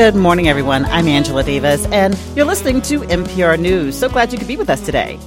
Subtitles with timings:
[0.00, 0.86] Good morning, everyone.
[0.86, 3.98] I'm Angela Davis, and you're listening to MPR News.
[3.98, 5.18] So glad you could be with us today.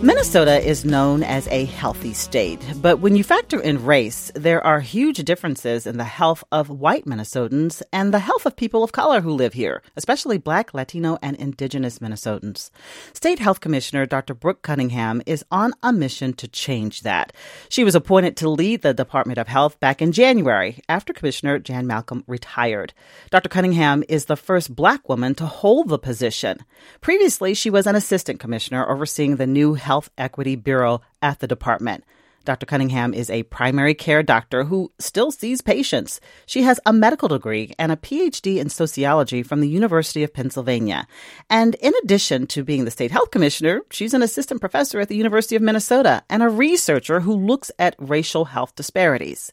[0.00, 4.78] Minnesota is known as a healthy state, but when you factor in race, there are
[4.78, 9.20] huge differences in the health of white Minnesotans and the health of people of color
[9.20, 12.70] who live here, especially black, Latino, and indigenous Minnesotans.
[13.12, 14.34] State Health Commissioner Dr.
[14.34, 17.32] Brooke Cunningham is on a mission to change that.
[17.68, 21.88] She was appointed to lead the Department of Health back in January after Commissioner Jan
[21.88, 22.92] Malcolm retired.
[23.30, 23.48] Dr.
[23.48, 26.58] Cunningham is the first black woman to hold the position.
[27.00, 32.04] Previously, she was an assistant commissioner overseeing the new Health Equity Bureau at the department.
[32.44, 32.66] Dr.
[32.66, 36.20] Cunningham is a primary care doctor who still sees patients.
[36.44, 41.06] She has a medical degree and a PhD in sociology from the University of Pennsylvania.
[41.48, 45.16] And in addition to being the state health commissioner, she's an assistant professor at the
[45.16, 49.52] University of Minnesota and a researcher who looks at racial health disparities.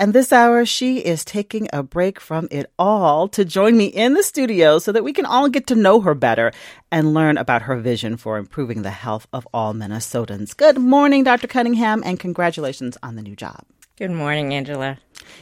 [0.00, 4.14] And this hour, she is taking a break from it all to join me in
[4.14, 6.52] the studio so that we can all get to know her better
[6.90, 10.56] and learn about her vision for improving the health of all Minnesotans.
[10.56, 11.48] Good morning, Dr.
[11.48, 13.62] Cunningham, and congratulations on the new job.
[13.98, 14.96] Good morning, Angela.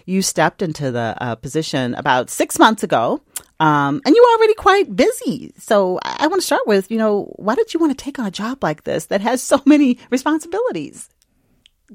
[0.07, 3.21] You stepped into the uh, position about six months ago,
[3.61, 5.53] um, and you were already quite busy.
[5.59, 8.19] So I, I want to start with, you know, why did you want to take
[8.19, 11.09] on a job like this that has so many responsibilities?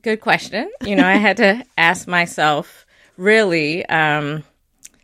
[0.01, 0.71] Good question.
[0.83, 4.43] You know, I had to ask myself, really, um,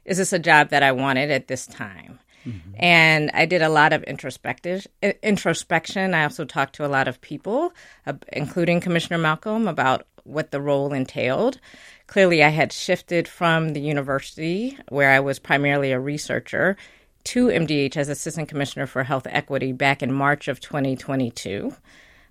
[0.06, 2.20] is this a job that I wanted at this time?
[2.46, 2.72] Mm-hmm.
[2.76, 4.88] And I did a lot of introspective
[5.22, 6.14] introspection.
[6.14, 7.74] I also talked to a lot of people,
[8.08, 11.60] uh, including Commissioner Malcolm, about what the role entailed.
[12.08, 16.78] Clearly, I had shifted from the university, where I was primarily a researcher,
[17.26, 21.76] to MDH as Assistant Commissioner for Health Equity back in March of 2022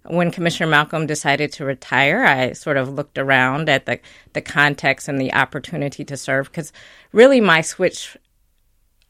[0.09, 4.01] when Commissioner Malcolm decided to retire, I sort of looked around at the,
[4.33, 6.73] the context and the opportunity to serve because
[7.13, 8.17] really my switch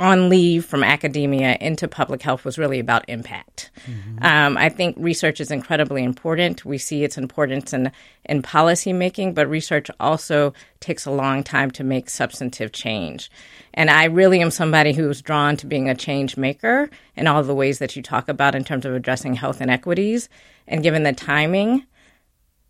[0.00, 3.70] on leave from academia into public health was really about impact.
[3.86, 4.25] Mm-hmm.
[4.25, 6.64] Um, I think research is incredibly important.
[6.64, 7.91] We see its importance in,
[8.25, 13.28] in policy making, but research also takes a long time to make substantive change.
[13.75, 17.54] And I really am somebody who's drawn to being a change maker in all the
[17.54, 20.28] ways that you talk about in terms of addressing health inequities.
[20.69, 21.84] And given the timing,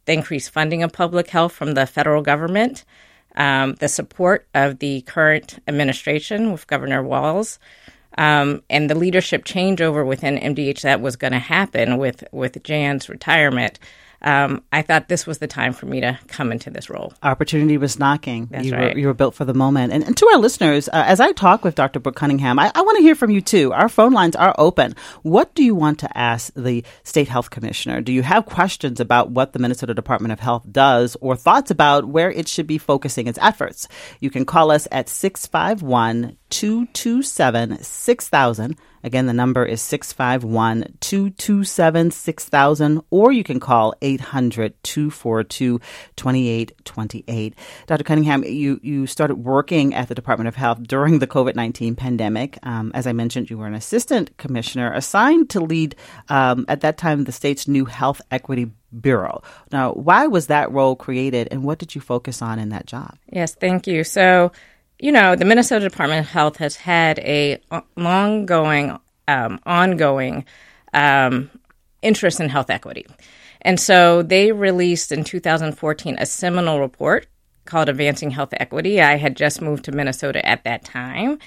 [0.06, 2.86] the increased funding of public health from the federal government,
[3.38, 7.58] um, the support of the current administration with Governor Walz.
[8.18, 13.08] um, and the leadership changeover within MDH that was going to happen with with Jan's
[13.08, 13.78] retirement
[14.22, 17.12] um, I thought this was the time for me to come into this role.
[17.22, 18.48] Opportunity was knocking.
[18.50, 18.94] That's you right.
[18.94, 19.92] Were, you were built for the moment.
[19.92, 22.00] And, and to our listeners, uh, as I talk with Dr.
[22.00, 23.72] Brooke Cunningham, I, I want to hear from you too.
[23.72, 24.96] Our phone lines are open.
[25.22, 28.00] What do you want to ask the state health commissioner?
[28.00, 32.06] Do you have questions about what the Minnesota Department of Health does or thoughts about
[32.06, 33.86] where it should be focusing its efforts?
[34.20, 38.76] You can call us at 651 227 6000.
[39.02, 45.80] Again, the number is 651 227 6000, or you can call 800 242
[46.16, 47.54] 2828.
[47.86, 48.04] Dr.
[48.04, 52.58] Cunningham, you, you started working at the Department of Health during the COVID 19 pandemic.
[52.62, 55.96] Um, as I mentioned, you were an assistant commissioner assigned to lead,
[56.28, 58.70] um, at that time, the state's new Health Equity
[59.00, 59.42] Bureau.
[59.70, 63.16] Now, why was that role created, and what did you focus on in that job?
[63.30, 64.04] Yes, thank you.
[64.04, 64.50] So,
[64.98, 67.60] you know, the Minnesota Department of Health has had a
[67.96, 68.98] long going,
[69.28, 70.44] um, ongoing
[70.92, 71.50] um,
[72.02, 73.06] interest in health equity.
[73.62, 77.26] And so they released in 2014 a seminal report
[77.64, 79.00] called Advancing Health Equity.
[79.00, 81.38] I had just moved to Minnesota at that time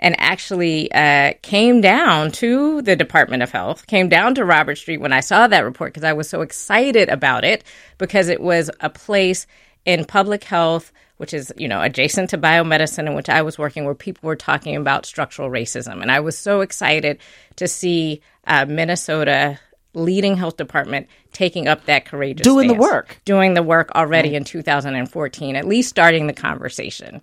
[0.00, 5.00] and actually uh, came down to the Department of Health, came down to Robert Street
[5.00, 7.64] when I saw that report because I was so excited about it
[7.96, 9.46] because it was a place
[9.84, 13.84] in public health which is, you know, adjacent to biomedicine in which I was working,
[13.84, 16.00] where people were talking about structural racism.
[16.00, 17.18] And I was so excited
[17.56, 19.60] to see uh, Minnesota
[19.94, 23.20] leading health department taking up that courageous doing stance, the work.
[23.24, 27.20] Doing the work already in 2014 at least starting the conversation.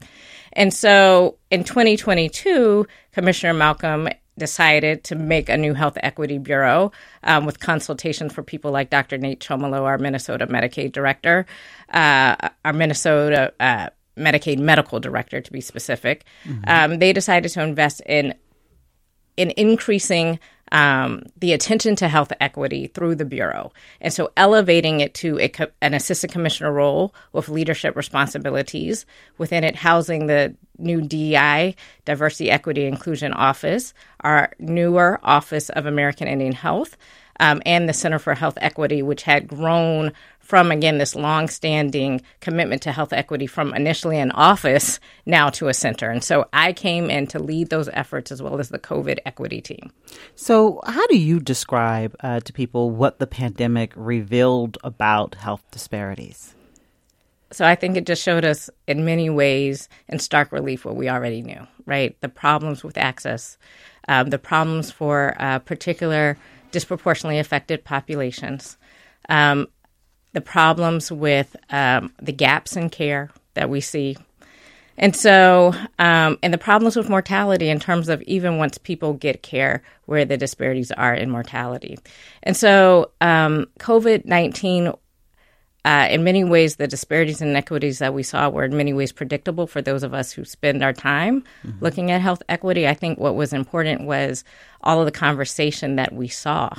[0.54, 6.92] And so in 2022 commissioner malcolm decided to make a new health equity bureau
[7.24, 9.18] um, with consultation for people like Dr.
[9.18, 11.46] Nate Chomilo, our Minnesota Medicaid director,
[11.92, 16.26] uh, our Minnesota uh, Medicaid medical director, to be specific.
[16.46, 16.64] Mm-hmm.
[16.68, 18.34] Um, they decided to invest in
[19.38, 20.40] in increasing
[20.72, 23.72] um, the attention to health equity through the Bureau.
[24.02, 25.52] And so elevating it to a,
[25.82, 29.06] an assistant commissioner role with leadership responsibilities,
[29.38, 31.76] within it housing the new DEI,
[32.06, 36.98] Diversity, Equity, Inclusion Office, our newer Office of American Indian Health.
[37.38, 40.14] Um, and the Center for Health Equity, which had grown
[40.46, 45.74] from again this long-standing commitment to health equity from initially an office now to a
[45.74, 46.10] center.
[46.10, 49.60] And so i came in to lead those efforts as well as the covid equity
[49.60, 49.92] team.
[50.36, 56.54] So how do you describe uh, to people what the pandemic revealed about health disparities?
[57.52, 61.10] So i think it just showed us in many ways in stark relief what we
[61.10, 62.20] already knew right?
[62.22, 63.58] The problems with access
[64.08, 66.38] um, the problems for uh, particular
[66.72, 68.78] disproportionately affected populations
[69.30, 69.68] um,
[70.36, 74.18] the problems with um, the gaps in care that we see.
[74.98, 79.42] And so, um, and the problems with mortality in terms of even once people get
[79.42, 81.98] care, where the disparities are in mortality.
[82.44, 84.92] And so, um, COVID 19,
[85.86, 89.14] uh, in many ways, the disparities and inequities that we saw were in many ways
[89.14, 91.78] predictable for those of us who spend our time mm-hmm.
[91.84, 92.86] looking at health equity.
[92.88, 94.44] I think what was important was
[94.82, 96.74] all of the conversation that we saw,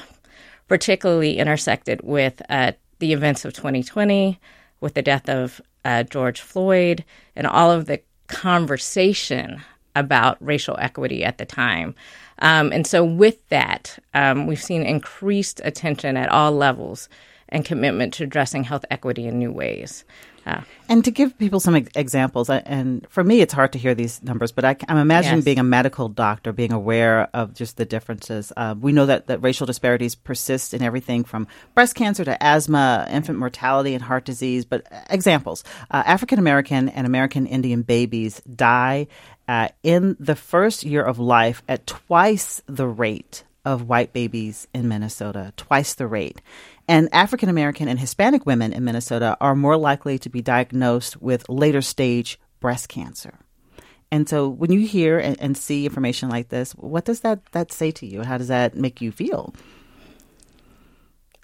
[0.69, 4.38] particularly intersected with uh, the events of 2020
[4.81, 7.04] with the death of uh, George Floyd
[7.34, 9.62] and all of the conversation
[9.94, 11.94] about racial equity at the time.
[12.40, 17.08] Um, and so, with that, um, we've seen increased attention at all levels
[17.48, 20.04] and commitment to addressing health equity in new ways.
[20.88, 24.52] And to give people some examples, and for me, it's hard to hear these numbers,
[24.52, 25.44] but I, am imagining yes.
[25.44, 28.52] being a medical doctor, being aware of just the differences.
[28.56, 33.08] Uh, we know that, that racial disparities persist in everything from breast cancer to asthma,
[33.10, 34.64] infant mortality, and heart disease.
[34.64, 39.08] But uh, examples uh, African American and American Indian babies die
[39.48, 44.87] uh, in the first year of life at twice the rate of white babies in
[44.87, 46.40] Minnesota, twice the rate.
[46.88, 51.48] And African American and Hispanic women in Minnesota are more likely to be diagnosed with
[51.48, 53.38] later stage breast cancer.
[54.10, 57.72] And so when you hear and, and see information like this, what does that, that
[57.72, 58.22] say to you?
[58.22, 59.52] How does that make you feel?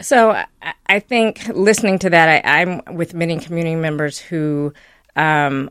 [0.00, 0.40] So
[0.86, 4.72] I think listening to that, I, am with many community members who
[5.16, 5.70] um,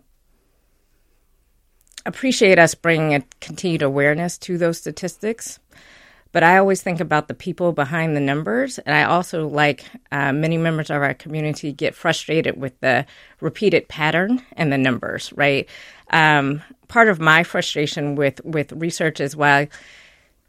[2.06, 5.60] appreciate us bringing a continued awareness to those statistics.
[6.32, 8.80] But I always think about the people behind the numbers.
[8.80, 13.06] And I also, like uh, many members of our community, get frustrated with the
[13.42, 15.68] repeated pattern and the numbers, right?
[16.12, 19.68] Um, part of my frustration with, with research is while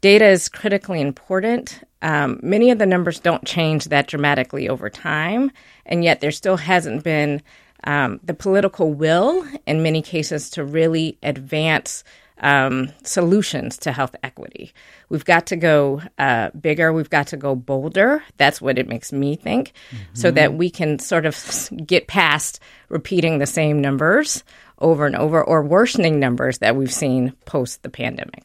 [0.01, 5.51] data is critically important, um, many of the numbers don't change that dramatically over time.
[5.85, 7.41] And yet there still hasn't been
[7.85, 12.03] um, the political will in many cases to really advance
[12.43, 14.73] um, solutions to health equity.
[15.09, 16.93] We've got to go uh, bigger.
[16.93, 18.23] We've got to go bolder.
[18.37, 20.03] That's what it makes me think, mm-hmm.
[20.13, 22.59] so that we can sort of get past
[22.89, 24.43] repeating the same numbers
[24.79, 28.43] over and over or worsening numbers that we've seen post the pandemic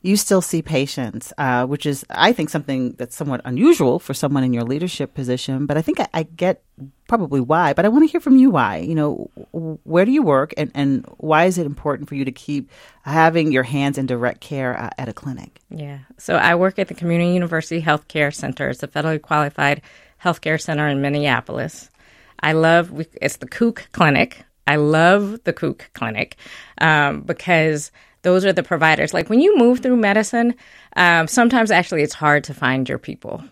[0.00, 4.44] you still see patients, uh, which is, I think, something that's somewhat unusual for someone
[4.44, 5.66] in your leadership position.
[5.66, 6.62] But I think I, I get
[7.08, 7.72] probably why.
[7.72, 8.76] But I want to hear from you why.
[8.78, 9.30] You know,
[9.84, 12.70] where do you work, and, and why is it important for you to keep
[13.02, 15.60] having your hands in direct care uh, at a clinic?
[15.68, 15.98] Yeah.
[16.16, 18.68] So I work at the Community University Healthcare Center.
[18.68, 19.82] It's a federally qualified
[20.22, 21.90] healthcare center in Minneapolis.
[22.40, 24.44] I love it's the CUHCC Clinic.
[24.66, 26.36] I love the CUHCC Clinic
[26.80, 27.90] um, because
[28.22, 29.14] those are the providers.
[29.14, 30.54] Like when you move through medicine,
[30.96, 33.42] um, sometimes actually it's hard to find your people.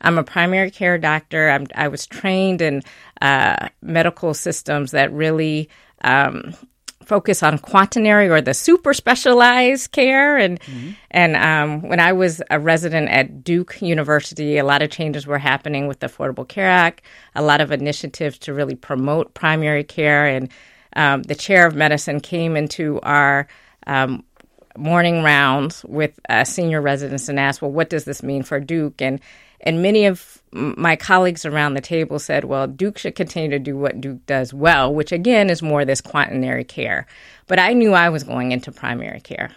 [0.00, 1.50] I'm a primary care doctor.
[1.50, 2.82] I'm, i was trained in
[3.20, 5.68] uh, medical systems that really
[6.02, 6.54] um,
[7.04, 10.36] focus on quaternary or the super specialized care.
[10.36, 10.90] And mm-hmm.
[11.10, 15.38] and um, when I was a resident at Duke University, a lot of changes were
[15.38, 17.02] happening with the Affordable Care Act.
[17.34, 20.26] A lot of initiatives to really promote primary care.
[20.26, 20.50] And
[20.96, 23.48] um, the chair of medicine came into our
[23.90, 24.22] um,
[24.78, 29.02] morning rounds with uh, senior residents and asked, well, what does this mean for Duke?
[29.02, 29.20] And
[29.62, 33.76] and many of my colleagues around the table said, well, Duke should continue to do
[33.76, 37.06] what Duke does well, which again is more this quaternary care.
[37.46, 39.50] But I knew I was going into primary care.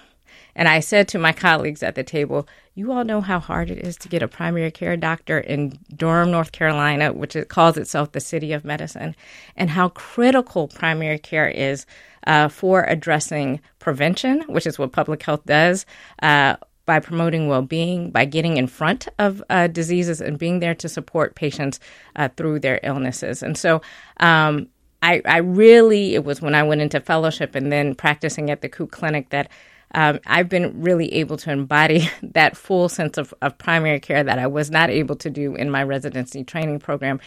[0.56, 3.78] And I said to my colleagues at the table, you all know how hard it
[3.78, 8.12] is to get a primary care doctor in Durham, North Carolina, which it calls itself
[8.12, 9.16] the city of medicine,
[9.56, 11.86] and how critical primary care is
[12.28, 15.86] uh, for addressing prevention, which is what public health does.
[16.22, 20.76] Uh, by promoting well being, by getting in front of uh, diseases and being there
[20.76, 21.80] to support patients
[22.18, 23.42] uh, through their illnesses.
[23.42, 23.82] And so
[24.20, 24.68] um,
[25.02, 28.70] I, I, really, it was when I went into fellowship and then practicing at the
[28.70, 29.50] CUHCC Clinic that
[29.94, 34.40] um, I've been really able to embody that full sense of, of, primary care that
[34.40, 37.20] I was not able to do in my residency training program.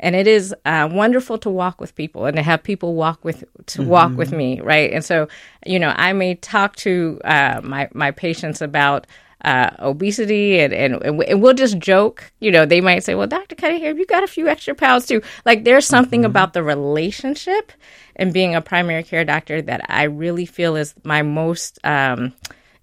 [0.00, 3.44] And it is uh, wonderful to walk with people and to have people walk with
[3.66, 3.90] to mm-hmm.
[3.90, 4.90] walk with me, right?
[4.90, 5.28] And so,
[5.66, 9.06] you know, I may talk to uh, my my patients about
[9.44, 13.54] uh, obesity and, and, and we'll just joke you know they might say well dr
[13.56, 16.30] cunningham you got a few extra pounds too like there's something mm-hmm.
[16.30, 17.70] about the relationship
[18.16, 22.32] and being a primary care doctor that i really feel is my most um,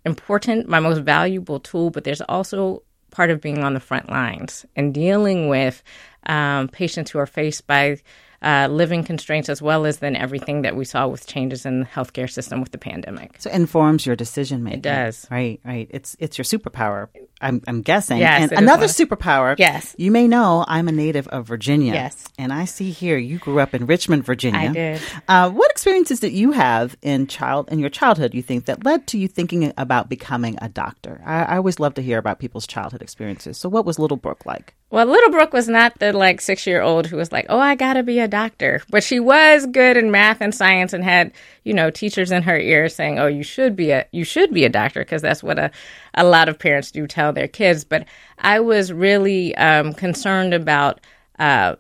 [0.06, 4.66] important my most valuable tool but there's also part of being on the front lines
[4.76, 5.84] and dealing with
[6.26, 7.98] um, patients who are faced by
[8.42, 11.86] uh, living constraints as well as then everything that we saw with changes in the
[11.86, 13.36] healthcare system with the pandemic.
[13.40, 14.80] So it informs your decision making.
[14.80, 15.28] It does.
[15.30, 15.88] Right, right.
[15.92, 17.10] It's it's your superpower.
[17.42, 18.20] I'm, I'm guessing.
[18.20, 19.56] Yes, and another superpower.
[19.58, 19.96] Yes.
[19.98, 21.94] You may know I'm a native of Virginia.
[21.94, 22.28] Yes.
[22.38, 24.70] And I see here you grew up in Richmond, Virginia.
[24.70, 25.02] I did.
[25.28, 28.34] Uh, what experiences did you have in child in your childhood?
[28.34, 31.22] You think that led to you thinking about becoming a doctor?
[31.26, 33.58] I, I always love to hear about people's childhood experiences.
[33.58, 34.76] So, what was Little Brooke like?
[34.92, 37.76] Well, Little Brooke was not the like six year old who was like, "Oh, I
[37.76, 41.32] gotta be a doctor," but she was good in math and science and had
[41.64, 44.66] you know teachers in her ear saying, "Oh, you should be a you should be
[44.66, 45.72] a doctor," because that's what a
[46.16, 47.86] a lot of parents do tell their kids.
[47.86, 48.06] But
[48.40, 51.00] I was really um, concerned about
[51.40, 51.78] uh,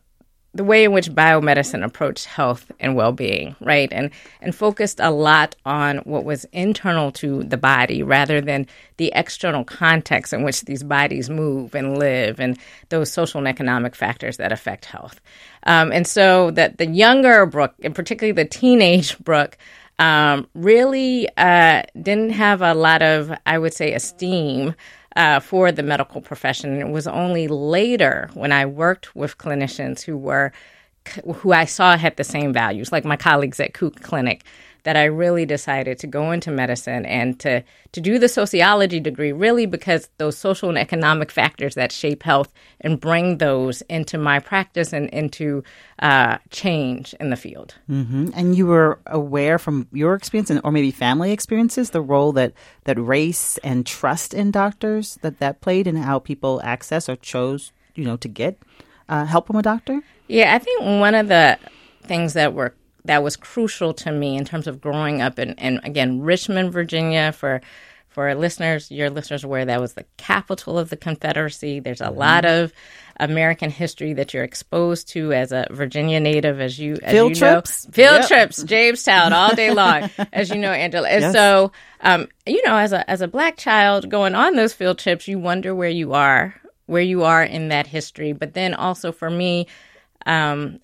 [0.53, 3.91] the way in which biomedicine approached health and well-being, right?
[3.91, 8.67] And and focused a lot on what was internal to the body rather than
[8.97, 12.57] the external context in which these bodies move and live and
[12.89, 15.21] those social and economic factors that affect health.
[15.63, 19.57] Um, and so that the younger Brooke, and particularly the teenage Brooke,
[19.99, 24.73] um, really uh, didn't have a lot of, I would say, esteem
[25.15, 26.79] uh, for the medical profession.
[26.79, 30.51] It was only later when I worked with clinicians who were
[31.37, 34.43] who I saw had the same values, like my colleagues at CUHCC Clinic,
[34.83, 39.31] that I really decided to go into medicine and to to do the sociology degree
[39.31, 44.39] really because those social and economic factors that shape health and bring those into my
[44.39, 45.63] practice and into
[45.99, 47.75] uh, change in the field.
[47.89, 48.29] Mm-hmm.
[48.33, 52.53] And you were aware from your experience and, or maybe family experiences the role that
[52.85, 57.71] that race and trust in doctors that that played in how people access or chose
[57.95, 58.57] you know to get
[59.09, 60.01] uh, help from a doctor.
[60.27, 61.59] Yeah, I think one of the
[62.03, 62.73] things that were
[63.05, 67.31] that was crucial to me in terms of growing up in, in again Richmond, Virginia.
[67.31, 67.61] For
[68.11, 71.79] for listeners, your listeners aware that was the capital of the Confederacy.
[71.79, 72.19] There's a mm-hmm.
[72.19, 72.73] lot of
[73.21, 77.35] American history that you're exposed to as a Virginia native, as you as field you
[77.35, 78.27] trips, know, field yep.
[78.27, 81.07] trips, Jamestown all day long, as you know, Angela.
[81.07, 81.33] And yes.
[81.33, 85.27] so, um, you know, as a as a black child going on those field trips,
[85.27, 86.53] you wonder where you are,
[86.87, 88.33] where you are in that history.
[88.33, 89.67] But then also for me,
[90.25, 90.79] um,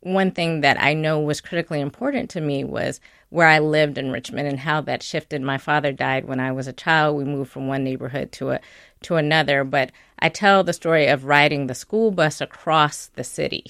[0.00, 4.10] one thing that I know was critically important to me was where I lived in
[4.10, 5.42] Richmond and how that shifted.
[5.42, 7.16] My father died when I was a child.
[7.16, 8.60] We moved from one neighborhood to a
[9.02, 13.64] to another, but I tell the story of riding the school bus across the city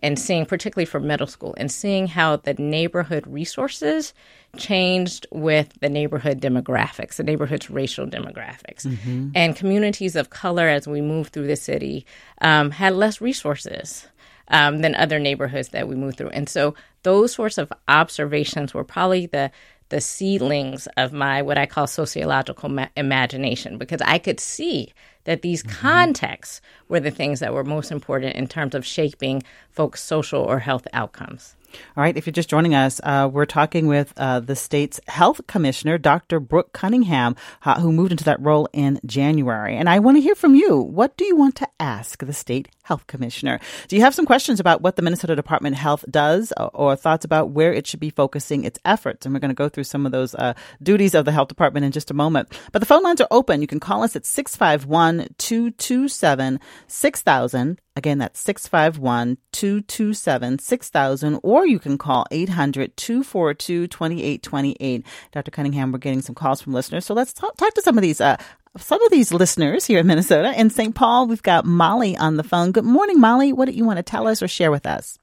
[0.00, 4.12] and seeing particularly for middle school and seeing how the neighborhood resources
[4.58, 8.86] changed with the neighborhood demographics, the neighborhood's racial demographics.
[8.86, 9.30] Mm-hmm.
[9.34, 12.04] And communities of color as we moved through the city
[12.42, 14.06] um, had less resources
[14.48, 16.30] um, than other neighborhoods that we move through.
[16.30, 19.50] And so those sorts of observations were probably the
[19.88, 24.92] the seedlings of my what I call sociological ma- imagination because I could see
[25.24, 25.76] that these mm-hmm.
[25.76, 30.58] contexts were the things that were most important in terms of shaping folks' social or
[30.58, 31.54] health outcomes.
[31.96, 35.40] All right, if you're just joining us, uh, we're talking with uh, the state's health
[35.46, 36.40] commissioner, Dr.
[36.40, 39.76] Brooke Cunningham, uh, who moved into that role in January.
[39.76, 40.78] And I want to hear from you.
[40.78, 43.60] What do you want to ask the state health commissioner?
[43.88, 46.96] Do you have some questions about what the Minnesota Department of Health does or, or
[46.96, 49.26] thoughts about where it should be focusing its efforts?
[49.26, 51.86] And we're going to go through some of those uh, duties of the health department
[51.86, 52.52] in just a moment.
[52.72, 53.60] But the phone lines are open.
[53.60, 57.80] You can call us at 651 227 6000.
[57.96, 65.06] Again, that's 651 227 6000, or you can call 800 242 2828.
[65.32, 65.50] Dr.
[65.50, 67.06] Cunningham, we're getting some calls from listeners.
[67.06, 68.20] So let's talk, talk to some of these.
[68.20, 68.36] Uh,
[68.76, 70.52] some of these listeners here in Minnesota.
[70.54, 70.94] In St.
[70.94, 72.72] Paul, we've got Molly on the phone.
[72.72, 73.54] Good morning, Molly.
[73.54, 75.18] What do you want to tell us or share with us?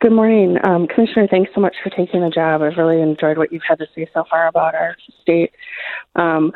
[0.00, 1.26] Good morning, um, Commissioner.
[1.28, 2.62] Thanks so much for taking the job.
[2.62, 5.50] I've really enjoyed what you've had to say so far about our state.
[6.14, 6.52] Um,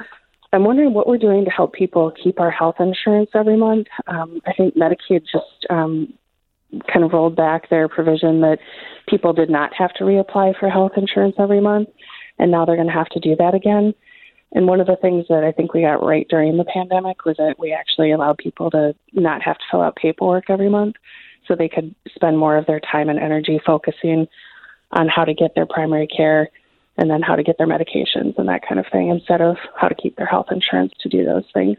[0.55, 3.89] I'm wondering what we're doing to help people keep our health insurance every month.
[4.07, 6.15] Um, I think Medicaid just um,
[6.93, 8.59] kind of rolled back their provision that
[9.09, 11.89] people did not have to reapply for health insurance every month,
[12.39, 13.95] and now they're going to have to do that again.
[14.53, 17.37] And one of the things that I think we got right during the pandemic was
[17.39, 20.95] that we actually allowed people to not have to fill out paperwork every month
[21.49, 24.29] so they could spend more of their time and energy focusing
[24.93, 26.49] on how to get their primary care
[26.97, 29.89] and then how to get their medications and that kind of thing instead of how
[29.89, 31.77] to keep their health insurance to do those things.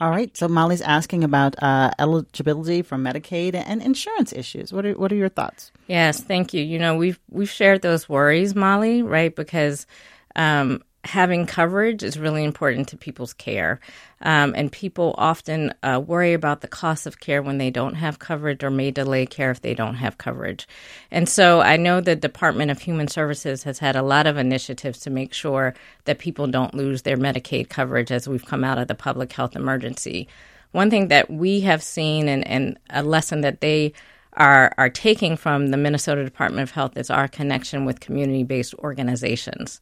[0.00, 0.34] All right.
[0.36, 4.72] So Molly's asking about uh, eligibility for Medicaid and insurance issues.
[4.72, 5.70] What are what are your thoughts?
[5.86, 6.62] Yes, thank you.
[6.62, 9.34] You know, we've we've shared those worries, Molly, right?
[9.34, 9.86] Because
[10.34, 13.80] um, having coverage is really important to people's care.
[14.20, 18.18] Um, and people often uh, worry about the cost of care when they don't have
[18.18, 20.66] coverage or may delay care if they don't have coverage.
[21.10, 25.00] And so I know the Department of Human Services has had a lot of initiatives
[25.00, 28.88] to make sure that people don't lose their Medicaid coverage as we've come out of
[28.88, 30.28] the public health emergency.
[30.72, 33.92] One thing that we have seen and, and a lesson that they
[34.32, 38.74] are, are taking from the Minnesota Department of Health is our connection with community based
[38.74, 39.80] organizations.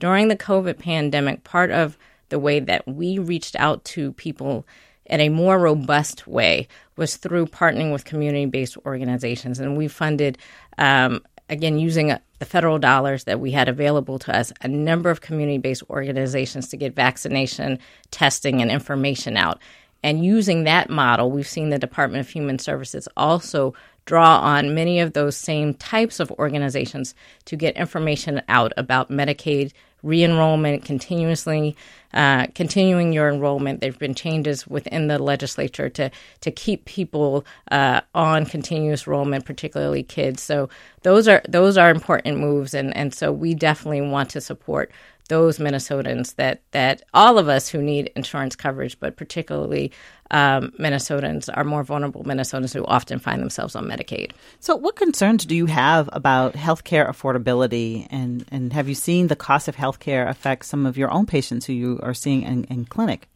[0.00, 4.66] During the COVID pandemic, part of the way that we reached out to people
[5.06, 9.58] in a more robust way was through partnering with community based organizations.
[9.58, 10.38] And we funded,
[10.76, 15.20] um, again, using the federal dollars that we had available to us, a number of
[15.20, 17.78] community based organizations to get vaccination,
[18.10, 19.58] testing, and information out.
[20.02, 23.74] And using that model, we've seen the Department of Human Services also
[24.04, 27.14] draw on many of those same types of organizations
[27.46, 31.76] to get information out about Medicaid re-enrollment, continuously
[32.14, 33.80] uh, continuing your enrollment.
[33.80, 39.44] There have been changes within the legislature to to keep people uh, on continuous enrollment,
[39.44, 40.42] particularly kids.
[40.42, 40.70] So
[41.02, 44.90] those are those are important moves, and and so we definitely want to support
[45.28, 49.92] those Minnesotans that that all of us who need insurance coverage, but particularly
[50.30, 54.32] um, Minnesotans are more vulnerable Minnesotans who often find themselves on Medicaid.
[54.60, 59.36] So, what concerns do you have about healthcare affordability, and and have you seen the
[59.36, 62.84] cost of healthcare affect some of your own patients who you are seeing in, in
[62.84, 63.28] clinic?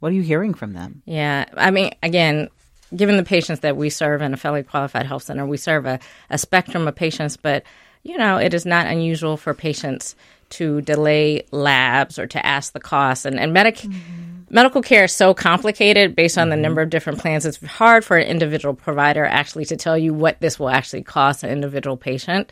[0.00, 1.02] What are you hearing from them?
[1.04, 2.48] Yeah, I mean, again,
[2.94, 6.00] given the patients that we serve in a federally qualified health center, we serve a,
[6.30, 7.64] a spectrum of patients, but
[8.02, 10.16] you know, it is not unusual for patients
[10.50, 13.24] to delay labs or to ask the cost.
[13.24, 14.42] And, and medic- mm-hmm.
[14.50, 16.50] medical care is so complicated based on mm-hmm.
[16.50, 17.46] the number of different plans.
[17.46, 21.42] It's hard for an individual provider actually to tell you what this will actually cost
[21.42, 22.50] an individual patient.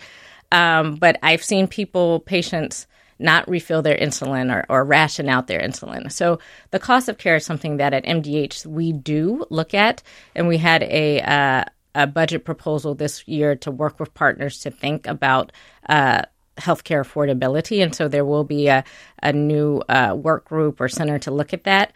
[0.52, 2.86] Um, but I've seen people, patients,
[3.18, 6.10] not refill their insulin or, or ration out their insulin.
[6.10, 6.38] So
[6.70, 10.02] the cost of care is something that at MDH we do look at,
[10.34, 14.70] and we had a uh, a budget proposal this year to work with partners to
[14.70, 15.52] think about
[15.88, 16.22] uh,
[16.56, 17.82] healthcare affordability.
[17.82, 18.84] And so there will be a,
[19.22, 21.92] a new uh, work group or center to look at that.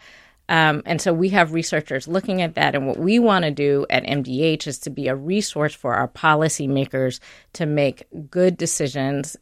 [0.47, 2.75] Um, and so we have researchers looking at that.
[2.75, 6.07] And what we want to do at MDH is to be a resource for our
[6.07, 7.19] policymakers
[7.53, 9.35] to make good decisions,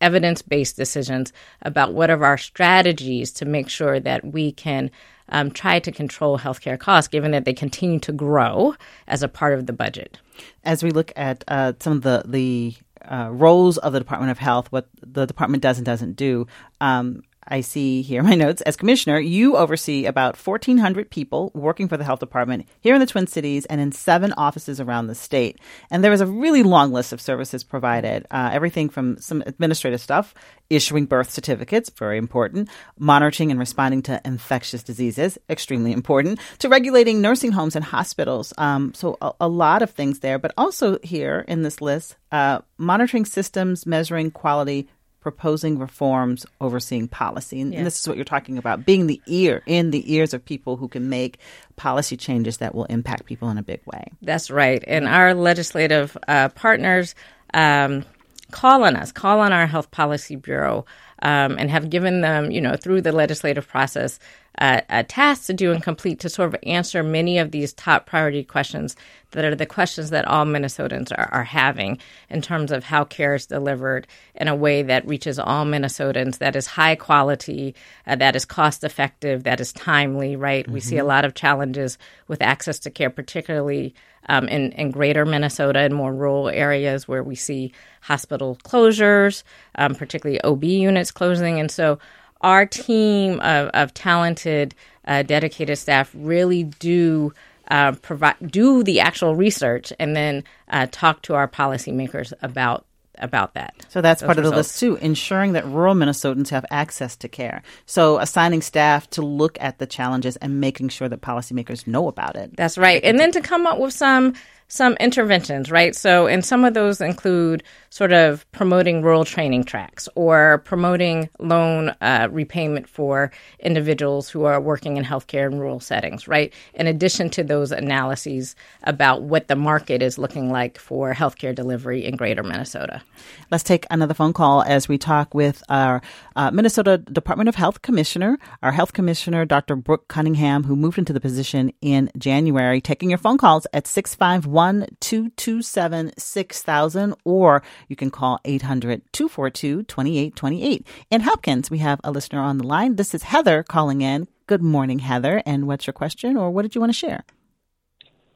[0.00, 4.90] evidence based decisions about what are our strategies to make sure that we can
[5.28, 8.74] um, try to control healthcare costs, given that they continue to grow
[9.06, 10.18] as a part of the budget.
[10.64, 14.38] As we look at uh, some of the, the uh, roles of the Department of
[14.38, 16.46] Health, what the department does and doesn't do.
[16.80, 18.62] Um, I see here my notes.
[18.62, 23.06] As commissioner, you oversee about 1,400 people working for the health department here in the
[23.06, 25.58] Twin Cities and in seven offices around the state.
[25.90, 28.26] And there is a really long list of services provided.
[28.30, 30.34] Uh, everything from some administrative stuff,
[30.70, 37.20] issuing birth certificates, very important, monitoring and responding to infectious diseases, extremely important, to regulating
[37.20, 38.52] nursing homes and hospitals.
[38.56, 40.38] Um, so a, a, lot of things there.
[40.38, 44.88] But also here in this list, uh, monitoring systems, measuring quality,
[45.22, 47.60] proposing reforms, overseeing policy.
[47.60, 50.44] And, and, this is what you're talking about being the ear in the ears of
[50.44, 51.38] people who can make
[51.76, 54.04] policy changes that will impact people in a big way.
[54.20, 54.82] That's right.
[54.86, 57.14] And our legislative uh, partners
[57.54, 58.04] um,
[58.50, 60.84] call on us, call on our Health Policy Bureau.
[61.24, 64.18] Um, and have given them, you know, through the legislative process,
[64.58, 68.06] uh, a task to do and complete to sort of answer many of these top
[68.06, 68.96] priority questions
[69.30, 73.34] that are the questions that all Minnesotans are, are having in terms of how care
[73.34, 77.74] is delivered in a way that reaches all Minnesotans, that is high quality,
[78.06, 80.64] uh, that is cost effective, that is timely, right?
[80.64, 80.74] Mm-hmm.
[80.74, 81.08] We see a mm-hmm.
[81.08, 81.96] lot of challenges
[82.28, 83.94] with access to care, particularly
[84.28, 89.42] um, in, in greater Minnesota and more rural areas where we see hospital closures,
[89.76, 91.60] um, particularly OB units closing.
[91.60, 91.98] And so
[92.40, 94.74] our team of, of talented,
[95.06, 97.32] uh, dedicated staff really do
[97.68, 102.84] uh, provide do the actual research and then uh, talk to our policymakers about
[103.18, 103.74] about that.
[103.88, 107.62] So that's part of the list too, ensuring that rural Minnesotans have access to care.
[107.86, 112.36] So assigning staff to look at the challenges and making sure that policymakers know about
[112.36, 112.56] it.
[112.56, 113.02] That's right.
[113.04, 114.34] And then to come up with some
[114.72, 115.94] some interventions, right?
[115.94, 121.90] So, and some of those include sort of promoting rural training tracks or promoting loan
[122.00, 126.54] uh, repayment for individuals who are working in healthcare in rural settings, right?
[126.72, 132.06] In addition to those analyses about what the market is looking like for healthcare delivery
[132.06, 133.02] in greater Minnesota.
[133.50, 136.00] Let's take another phone call as we talk with our
[136.34, 139.76] uh, Minnesota Department of Health Commissioner, our Health Commissioner, Dr.
[139.76, 142.80] Brooke Cunningham, who moved into the position in January.
[142.80, 144.61] Taking your phone calls at 651
[145.00, 150.86] 227 6000, or you can call 800 242 2828.
[151.10, 152.96] In Hopkins, we have a listener on the line.
[152.96, 154.28] This is Heather calling in.
[154.46, 155.42] Good morning, Heather.
[155.44, 157.24] And what's your question, or what did you want to share?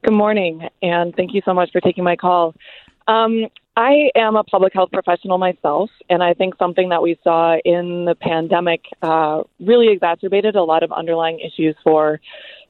[0.05, 2.55] Good morning, and thank you so much for taking my call.
[3.09, 7.57] Um, I am a public health professional myself, and I think something that we saw
[7.65, 12.19] in the pandemic uh, really exacerbated a lot of underlying issues for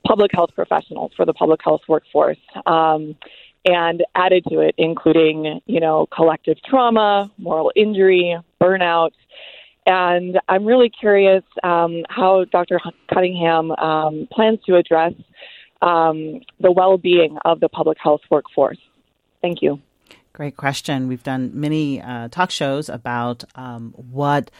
[0.04, 3.16] public health professionals, for the public health workforce, um,
[3.66, 9.10] and added to it, including, you know, collective trauma, moral injury, burnout.
[9.86, 12.80] And I'm really curious um, how Dr.
[13.12, 15.12] Cunningham um, plans to address
[15.82, 18.78] um, the well being of the public health workforce.
[19.42, 19.80] Thank you.
[20.32, 21.08] Great question.
[21.08, 24.50] We've done many uh, talk shows about um, what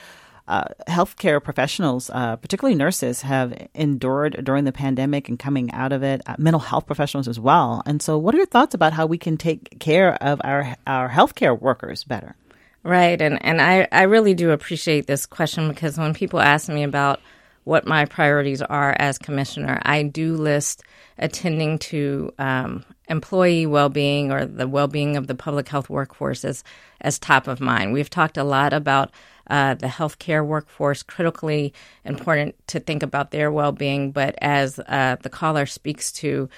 [0.48, 6.02] uh, healthcare professionals, uh, particularly nurses, have endured during the pandemic and coming out of
[6.02, 6.22] it.
[6.26, 7.82] Uh, mental health professionals as well.
[7.86, 11.08] And so, what are your thoughts about how we can take care of our our
[11.08, 12.36] healthcare workers better?
[12.82, 16.82] Right, and and I I really do appreciate this question because when people ask me
[16.82, 17.20] about
[17.66, 19.80] what my priorities are as commissioner.
[19.82, 20.84] I do list
[21.18, 26.62] attending to um, employee well-being or the well-being of the public health workforce as,
[27.00, 27.92] as top of mind.
[27.92, 29.10] We've talked a lot about
[29.48, 31.72] uh, the healthcare workforce, critically
[32.04, 34.12] important to think about their well-being.
[34.12, 36.48] But as uh, the caller speaks to,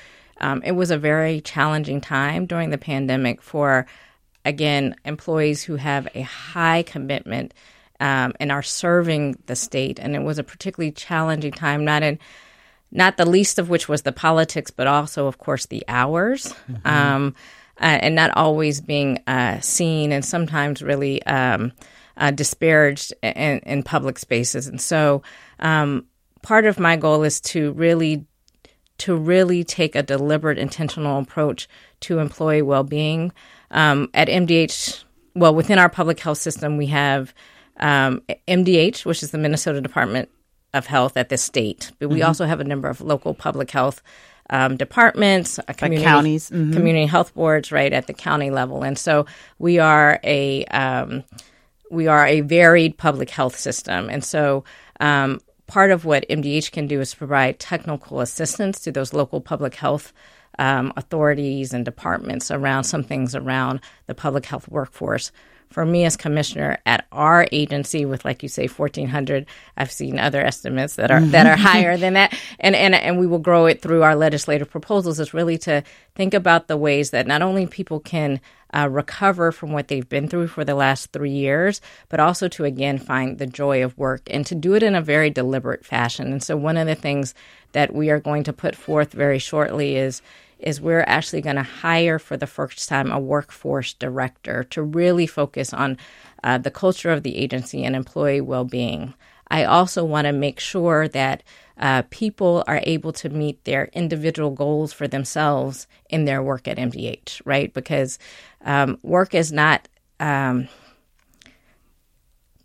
[0.41, 3.87] um, it was a very challenging time during the pandemic for,
[4.45, 7.55] again, employees who have a high commitment
[8.01, 9.99] um, and are serving the state.
[9.99, 12.19] And it was a particularly challenging time, not in
[12.91, 16.87] not the least of which was the politics, but also, of course, the hours, mm-hmm.
[16.87, 17.35] um,
[17.79, 21.73] uh, and not always being uh, seen, and sometimes really um,
[22.19, 24.67] uh, disparaged in, in, public spaces.
[24.67, 25.23] And so,
[25.61, 26.05] um,
[26.43, 28.27] part of my goal is to really
[28.99, 31.69] to really take a deliberate, intentional approach
[32.01, 33.33] to employee well-being.
[33.71, 35.05] Um, at MDH,
[35.37, 37.33] well, within our public health system, we have
[37.77, 40.29] um, MDH, which is the Minnesota Department
[40.75, 42.27] of Health at the state, but we mm-hmm.
[42.27, 44.03] also have a number of local public health
[44.51, 46.73] um, departments, community, counties, mm-hmm.
[46.73, 49.27] community health boards, right at the county level, and so
[49.59, 51.23] we are a um,
[51.91, 54.65] we are a varied public health system, and so.
[55.01, 59.75] Um, part of what MDH can do is provide technical assistance to those local public
[59.75, 60.15] health
[60.59, 65.31] um, authorities and departments around some things around the public health workforce
[65.71, 70.41] for me as commissioner at our agency with like you say 1400 i've seen other
[70.41, 72.37] estimates that are that are higher than that.
[72.61, 75.83] And and and we will grow it through our legislative proposals is really to
[76.15, 78.41] think about the ways that not only people can
[78.75, 82.65] uh, recover from what they've been through for the last three years, but also to
[82.65, 86.33] again find the joy of work and to do it in a very deliberate fashion.
[86.33, 87.35] And so, one of the things
[87.73, 90.23] that we are going to put forth very shortly is
[90.59, 95.27] is we're actually going to hire for the first time a workforce director to really
[95.27, 95.99] focus on
[96.43, 99.15] uh, the culture of the agency and employee well being.
[99.51, 101.43] I also want to make sure that
[101.79, 106.77] uh, people are able to meet their individual goals for themselves in their work at
[106.77, 107.73] MDH, right?
[107.73, 108.19] Because
[108.65, 109.89] um, work is not.
[110.21, 110.69] Um,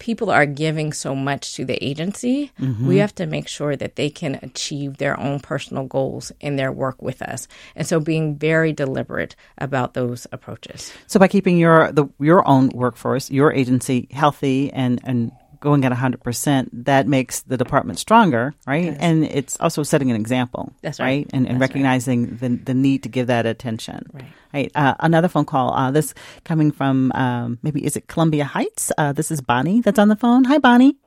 [0.04, 2.86] people are giving so much to the agency, mm-hmm.
[2.86, 6.74] we have to make sure that they can achieve their own personal goals in their
[6.74, 7.48] work with us.
[7.74, 10.92] And so being very deliberate about those approaches.
[11.08, 15.32] So by keeping your the your own workforce, your agency healthy and and
[15.63, 18.84] going at 100%, that makes the department stronger, right?
[18.84, 18.97] Yes.
[18.99, 20.73] And it's also setting an example.
[20.82, 21.06] That's right.
[21.06, 21.30] right?
[21.32, 22.39] And, and recognizing right.
[22.39, 24.06] the, the need to give that attention.
[24.12, 24.26] Right.
[24.54, 24.71] Right.
[24.76, 25.73] Uh, another phone call.
[25.73, 28.91] Uh, this coming from um, maybe is it Columbia Heights?
[28.97, 30.43] Uh, this is Bonnie that's on the phone.
[30.43, 30.97] Hi, Bonnie.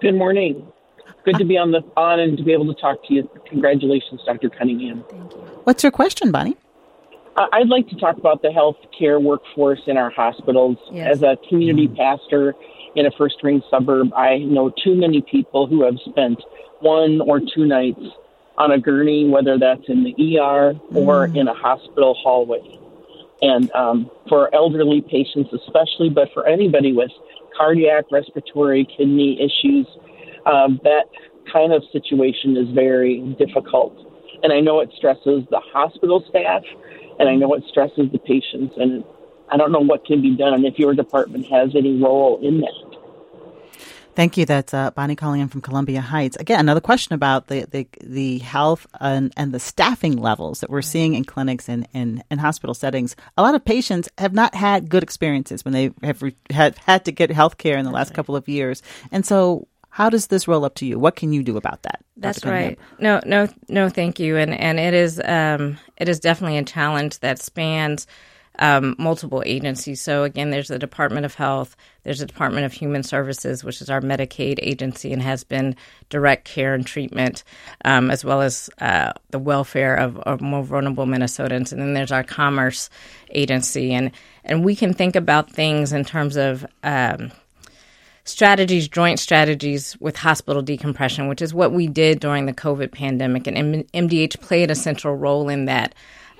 [0.00, 0.66] Good morning.
[1.24, 3.30] Good to be on the on and to be able to talk to you.
[3.48, 4.50] Congratulations, Dr.
[4.50, 5.04] Cunningham.
[5.08, 5.38] Thank you.
[5.64, 6.56] What's your question, Bonnie?
[7.36, 10.76] Uh, I'd like to talk about the healthcare workforce in our hospitals.
[10.90, 11.16] Yes.
[11.16, 11.96] As a community mm-hmm.
[11.96, 12.54] pastor
[12.94, 16.42] in a first ring suburb, I know too many people who have spent
[16.80, 18.00] one or two nights
[18.58, 21.36] on a gurney, whether that's in the ER or mm.
[21.36, 22.78] in a hospital hallway.
[23.40, 27.10] And um, for elderly patients, especially, but for anybody with
[27.56, 29.86] cardiac, respiratory, kidney issues,
[30.46, 31.06] um, that
[31.52, 33.96] kind of situation is very difficult.
[34.42, 36.62] And I know it stresses the hospital staff,
[37.18, 38.74] and I know it stresses the patients.
[38.76, 39.04] And
[39.50, 42.60] I don't know what can be done, and if your department has any role in
[42.60, 42.92] that.
[44.14, 44.44] Thank you.
[44.44, 46.36] That's uh, Bonnie calling in from Columbia Heights.
[46.36, 50.82] Again, another question about the the, the health and, and the staffing levels that we're
[50.82, 53.16] seeing in clinics and in, in hospital settings.
[53.38, 57.06] A lot of patients have not had good experiences when they have re- had, had
[57.06, 58.82] to get health care in the last couple of years.
[59.10, 60.98] And so, how does this roll up to you?
[60.98, 62.04] What can you do about that?
[62.16, 62.78] That's right.
[62.98, 63.88] No, no, no.
[63.88, 64.36] Thank you.
[64.36, 68.06] And and it is um, it is definitely a challenge that spans
[68.62, 70.00] um, multiple agencies.
[70.00, 73.90] So again, there's the Department of Health, there's the Department of Human Services, which is
[73.90, 75.74] our Medicaid agency and has been
[76.10, 77.42] direct care and treatment,
[77.84, 81.72] um, as well as uh, the welfare of, of, more vulnerable Minnesotans.
[81.72, 82.88] And then there's our Commerce
[83.30, 84.12] agency, and
[84.44, 86.64] and we can think about things in terms of.
[86.84, 87.32] Um,
[88.24, 93.48] strategies, joint strategies with hospital decompression, which is what we did during the COVID pandemic,
[93.48, 95.92] and M- MDH played a central role in that.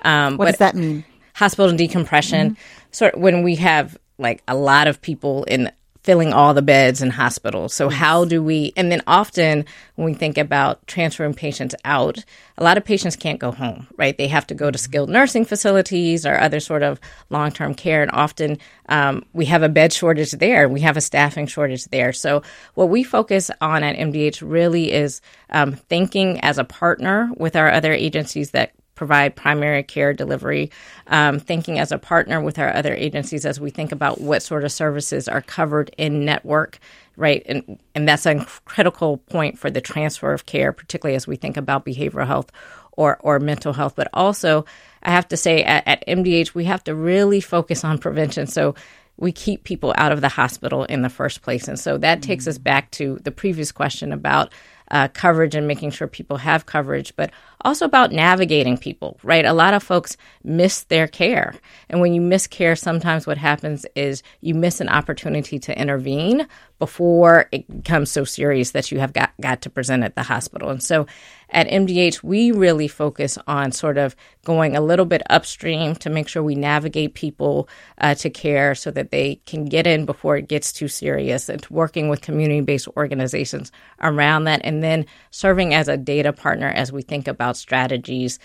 [0.03, 1.03] Um, what does that mean?
[1.43, 2.51] Hospital decompression.
[2.51, 2.91] Mm-hmm.
[2.91, 5.71] Sort of when we have like a lot of people in
[6.03, 7.73] filling all the beds in hospitals.
[7.73, 12.23] So how do we and then often when we think about transferring patients out,
[12.57, 14.17] a lot of patients can't go home, right?
[14.17, 14.83] They have to go to mm-hmm.
[14.83, 18.57] skilled nursing facilities or other sort of long-term care and often
[18.89, 20.67] um, we have a bed shortage there.
[20.67, 22.11] We have a staffing shortage there.
[22.11, 27.55] So what we focus on at MDH really is um, thinking as a partner with
[27.55, 30.71] our other agencies that provide primary care delivery,
[31.07, 34.63] um, thinking as a partner with our other agencies as we think about what sort
[34.63, 36.79] of services are covered in network,
[37.15, 37.43] right?
[37.45, 41.57] And, and that's a critical point for the transfer of care, particularly as we think
[41.57, 42.51] about behavioral health
[42.93, 43.95] or, or mental health.
[43.95, 44.65] But also,
[45.01, 48.47] I have to say, at, at MDH, we have to really focus on prevention.
[48.47, 48.75] So
[49.17, 51.67] we keep people out of the hospital in the first place.
[51.67, 54.53] And so that takes us back to the previous question about
[54.93, 59.43] uh, coverage and making sure people have coverage, but also about navigating people, right?
[59.43, 61.55] A lot of folks miss their care.
[61.89, 66.47] And when you miss care, sometimes what happens is you miss an opportunity to intervene
[66.77, 70.69] before it becomes so serious that you have got, got to present at the hospital.
[70.69, 71.07] And so
[71.53, 76.27] at MDH, we really focus on sort of going a little bit upstream to make
[76.27, 80.47] sure we navigate people uh, to care so that they can get in before it
[80.47, 84.61] gets too serious and working with community based organizations around that.
[84.63, 88.39] And then serving as a data partner as we think about strategies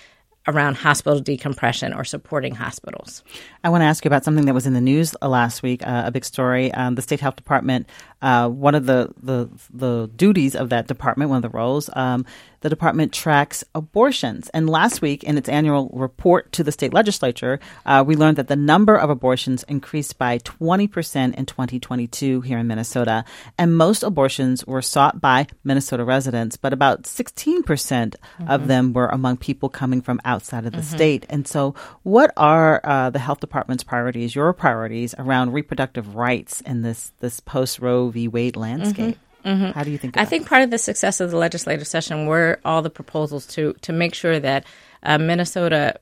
[0.48, 3.22] around hospital decompression or supporting hospitals.
[3.62, 6.04] I want to ask you about something that was in the news last week, uh,
[6.06, 6.72] a big story.
[6.72, 7.86] Um, the state health department,
[8.20, 12.24] uh, one of the, the the duties of that department, one of the roles, um,
[12.60, 14.48] the department tracks abortions.
[14.50, 18.48] And last week, in its annual report to the state legislature, uh, we learned that
[18.48, 23.24] the number of abortions increased by 20% in 2022 here in Minnesota.
[23.56, 28.94] And most abortions were sought by Minnesota residents, but about 16% mm hmm of them
[28.94, 30.96] were among people coming from outside of the mm-hmm.
[30.96, 31.26] state.
[31.28, 36.80] And so, what are uh, the health department's priorities, your priorities around reproductive rights in
[36.80, 38.28] this, this post Roe v.
[38.28, 39.16] Wade landscape?
[39.16, 39.48] Mm-hmm.
[39.48, 39.70] Mm-hmm.
[39.70, 40.16] How do you think?
[40.18, 40.48] I think that?
[40.48, 44.14] part of the success of the legislative session were all the proposals to to make
[44.14, 44.64] sure that
[45.02, 46.00] uh, Minnesota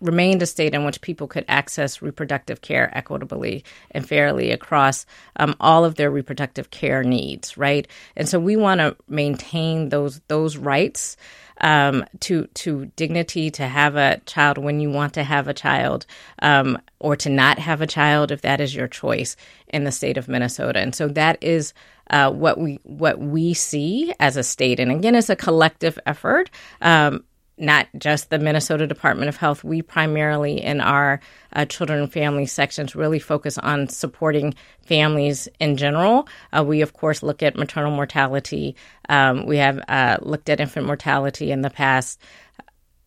[0.00, 5.04] remained a state in which people could access reproductive care equitably and fairly across
[5.36, 7.86] um, all of their reproductive care needs, right?
[8.16, 11.16] And so we want to maintain those those rights
[11.60, 16.06] um, to to dignity to have a child when you want to have a child,
[16.42, 19.36] um, or to not have a child if that is your choice
[19.68, 20.80] in the state of Minnesota.
[20.80, 21.72] And so that is
[22.10, 24.80] uh, what we what we see as a state.
[24.80, 26.50] And again, it's a collective effort.
[26.80, 27.24] Um,
[27.60, 29.62] not just the Minnesota Department of Health.
[29.62, 31.20] We primarily, in our
[31.52, 36.26] uh, children and family sections, really focus on supporting families in general.
[36.52, 38.76] Uh, we, of course, look at maternal mortality.
[39.08, 42.20] Um, we have uh, looked at infant mortality in the past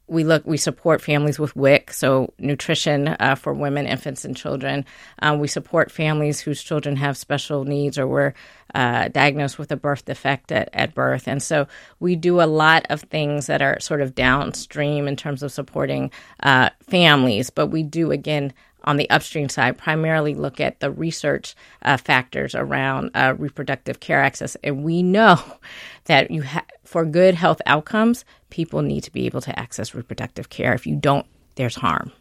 [0.07, 4.85] we look we support families with WIC, so nutrition uh, for women, infants, and children.
[5.19, 8.33] Um, we support families whose children have special needs or were
[8.75, 11.67] uh, diagnosed with a birth defect at, at birth, and so
[11.99, 16.11] we do a lot of things that are sort of downstream in terms of supporting
[16.41, 17.49] uh, families.
[17.49, 18.53] But we do again
[18.85, 24.21] on the upstream side primarily look at the research uh, factors around uh, reproductive care
[24.21, 24.55] access.
[24.63, 25.39] And we know
[26.05, 30.49] that you ha- for good health outcomes, people need to be able to access reproductive
[30.49, 30.75] care.
[30.75, 31.25] If you don't,
[31.55, 32.11] there's harm.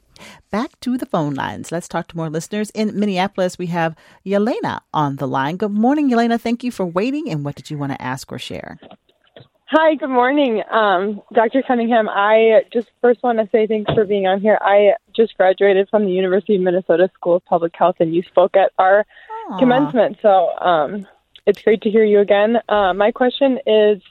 [0.50, 1.70] Back to the phone lines.
[1.70, 2.70] Let's talk to more listeners.
[2.70, 5.56] In Minneapolis, we have Yelena on the line.
[5.56, 6.40] Good morning, Yelena.
[6.40, 7.28] Thank you for waiting.
[7.28, 8.78] And what did you want to ask or share?
[9.66, 11.62] Hi, good morning, um, Dr.
[11.66, 12.08] Cunningham.
[12.08, 14.58] I just first want to say thanks for being on here.
[14.60, 18.56] I just graduated from the University of Minnesota School of Public Health, and you spoke
[18.56, 19.04] at our
[19.50, 19.58] Aww.
[19.58, 20.18] commencement.
[20.22, 21.06] So um,
[21.46, 22.56] it's great to hear you again.
[22.68, 24.02] Uh, my question is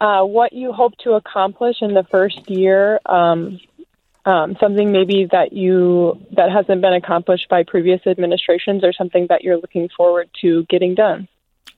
[0.00, 3.00] uh, what you hope to accomplish in the first year.
[3.06, 3.60] Um,
[4.24, 9.42] um, something maybe that you that hasn't been accomplished by previous administrations, or something that
[9.42, 11.28] you're looking forward to getting done.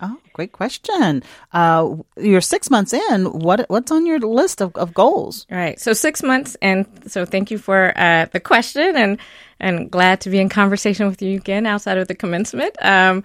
[0.02, 1.22] Oh, great question.
[1.52, 3.26] Uh, you're six months in.
[3.26, 5.46] What what's on your list of, of goals?
[5.50, 5.78] Right.
[5.78, 9.18] So six months, and so thank you for uh, the question, and
[9.60, 12.74] and glad to be in conversation with you again outside of the commencement.
[12.82, 13.22] Um,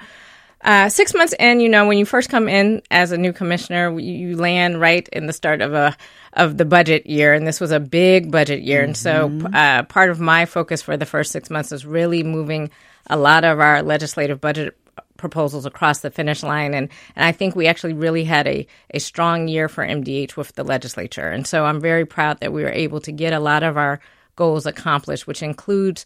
[0.65, 3.97] uh, six months in, you know, when you first come in as a new commissioner,
[3.99, 5.95] you, you, land right in the start of a
[6.33, 8.89] of the budget year, and this was a big budget year, mm-hmm.
[8.89, 9.55] and so mm-hmm.
[9.55, 12.71] uh, part of my focus for the first six months is really moving
[13.07, 14.75] a lot of our legislative budget
[15.17, 16.73] proposals across the finish line.
[16.73, 20.53] And, and I think we actually really had a, a strong year for MDH with
[20.53, 21.29] the legislature.
[21.29, 23.99] And so I'm very proud that we were able to get a lot of our
[24.35, 26.05] goals accomplished, which includes,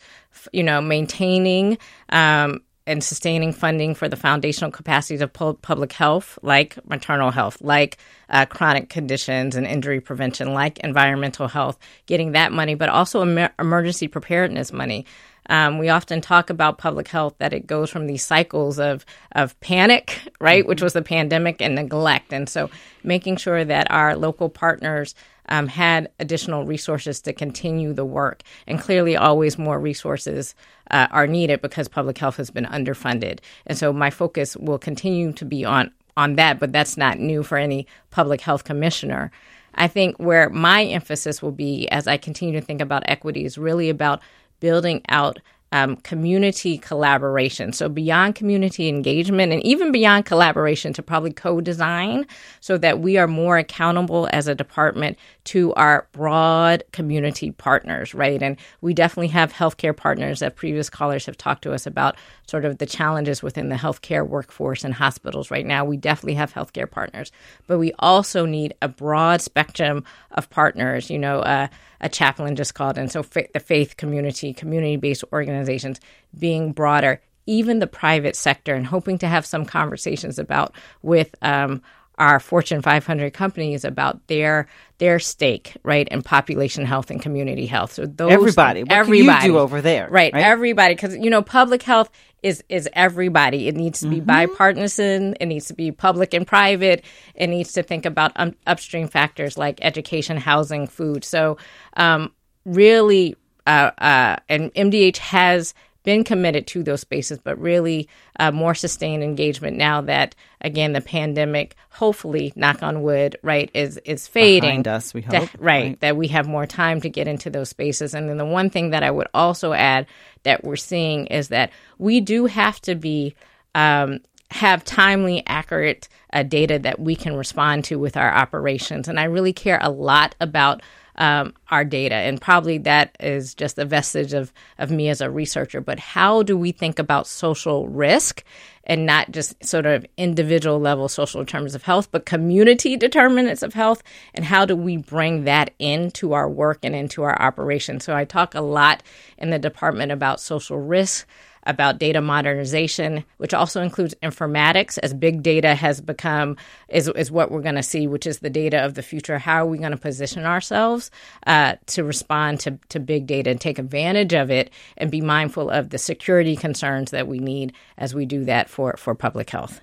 [0.53, 1.77] you know, maintaining
[2.09, 7.61] um, and sustaining funding for the foundational capacities of pu- public health, like maternal health,
[7.61, 7.97] like
[8.29, 13.51] uh, chronic conditions and injury prevention, like environmental health, getting that money, but also em-
[13.59, 15.05] emergency preparedness money.
[15.51, 19.59] Um, we often talk about public health that it goes from these cycles of of
[19.59, 22.71] panic, right, which was the pandemic, and neglect, and so
[23.03, 25.13] making sure that our local partners
[25.47, 28.43] um, had additional resources to continue the work.
[28.67, 30.55] And clearly, always more resources
[30.91, 33.39] uh, are needed because public health has been underfunded.
[33.65, 37.43] And so, my focus will continue to be on on that, but that's not new
[37.43, 39.31] for any public health commissioner.
[39.75, 43.57] I think where my emphasis will be as I continue to think about equity is
[43.57, 44.21] really about
[44.59, 45.39] building out
[45.71, 47.73] um, community collaboration.
[47.73, 52.25] So, beyond community engagement and even beyond collaboration to probably co design
[52.59, 58.41] so that we are more accountable as a department to our broad community partners, right?
[58.41, 62.15] And we definitely have healthcare partners that previous callers have talked to us about
[62.49, 65.85] sort of the challenges within the healthcare workforce and hospitals right now.
[65.85, 67.31] We definitely have healthcare partners,
[67.67, 71.67] but we also need a broad spectrum of partners, you know, uh,
[72.01, 73.09] a chaplain just called in.
[73.09, 75.99] So fa- the faith community, community based organizations
[76.37, 81.81] being broader, even the private sector, and hoping to have some conversations about with um,
[82.19, 87.93] our Fortune 500 companies about their their stake, right, in population health and community health.
[87.93, 90.33] So those everybody, what everybody, do over there, right?
[90.33, 90.43] right?
[90.43, 92.09] Everybody, because you know, public health
[92.43, 93.67] is is everybody.
[93.67, 94.25] It needs to be mm-hmm.
[94.25, 95.35] bipartisan.
[95.39, 97.03] It needs to be public and private.
[97.35, 101.23] It needs to think about um, upstream factors like education, housing, food.
[101.23, 101.57] So,
[101.97, 102.33] um,
[102.65, 103.35] really,
[103.67, 105.73] uh, uh, and MDH has
[106.09, 111.01] been committed to those spaces, but really uh, more sustained engagement now that again the
[111.01, 114.69] pandemic, hopefully, knock on wood, right, is is fading.
[114.69, 115.33] Behind us, we hope.
[115.33, 118.15] That, right, right, that we have more time to get into those spaces.
[118.15, 120.07] And then the one thing that I would also add
[120.41, 121.69] that we're seeing is that
[121.99, 123.35] we do have to be
[123.75, 129.07] um, have timely, accurate uh, data that we can respond to with our operations.
[129.07, 130.81] And I really care a lot about
[131.19, 132.15] um, our data.
[132.15, 135.81] And probably that is just a vestige of, of me as a researcher.
[135.81, 138.43] But how do we think about social risk
[138.85, 143.73] and not just sort of individual level social determinants of health, but community determinants of
[143.73, 144.01] health?
[144.33, 147.99] And how do we bring that into our work and into our operation?
[147.99, 149.03] So I talk a lot
[149.37, 151.27] in the department about social risk
[151.69, 156.57] about data modernization, which also includes informatics, as big data has become
[156.89, 159.37] is is what we're going to see, which is the data of the future.
[159.37, 161.11] How are we going to position ourselves
[161.45, 165.69] uh, to respond to to big data and take advantage of it, and be mindful
[165.69, 169.81] of the security concerns that we need as we do that for for public health.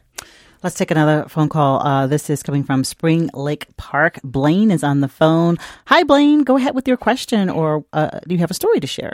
[0.62, 1.86] Let's take another phone call.
[1.86, 4.18] Uh, this is coming from Spring Lake Park.
[4.24, 5.58] Blaine is on the phone.
[5.86, 6.42] Hi, Blaine.
[6.42, 9.12] Go ahead with your question, or uh, do you have a story to share?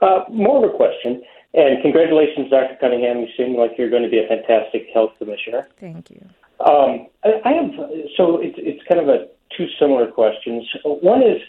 [0.00, 1.22] Uh, more of a question.
[1.54, 2.76] And congratulations, Dr.
[2.80, 3.20] Cunningham.
[3.20, 5.68] You seem like you're going to be a fantastic health commissioner.
[5.80, 6.24] Thank you.
[6.60, 7.70] Um, I have
[8.16, 10.68] so it's it's kind of a two similar questions.
[10.84, 11.40] One is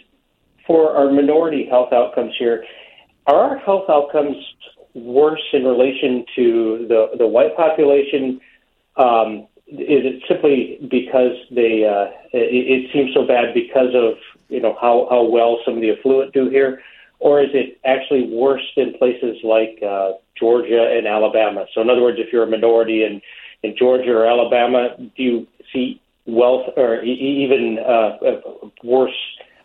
[0.65, 2.63] for our minority health outcomes here.
[3.27, 4.37] Are our health outcomes
[4.93, 8.39] worse in relation to the the white population?
[8.97, 14.61] Um, is it simply because they uh, it, it seems so bad because of you
[14.61, 16.81] know how how well some of the affluent do here?
[17.19, 21.65] Or is it actually worse than places like uh, Georgia and Alabama?
[21.73, 23.21] So, in other words, if you're a minority in
[23.61, 28.41] in Georgia or Alabama, do you see wealth or even uh, uh,
[28.83, 29.15] worse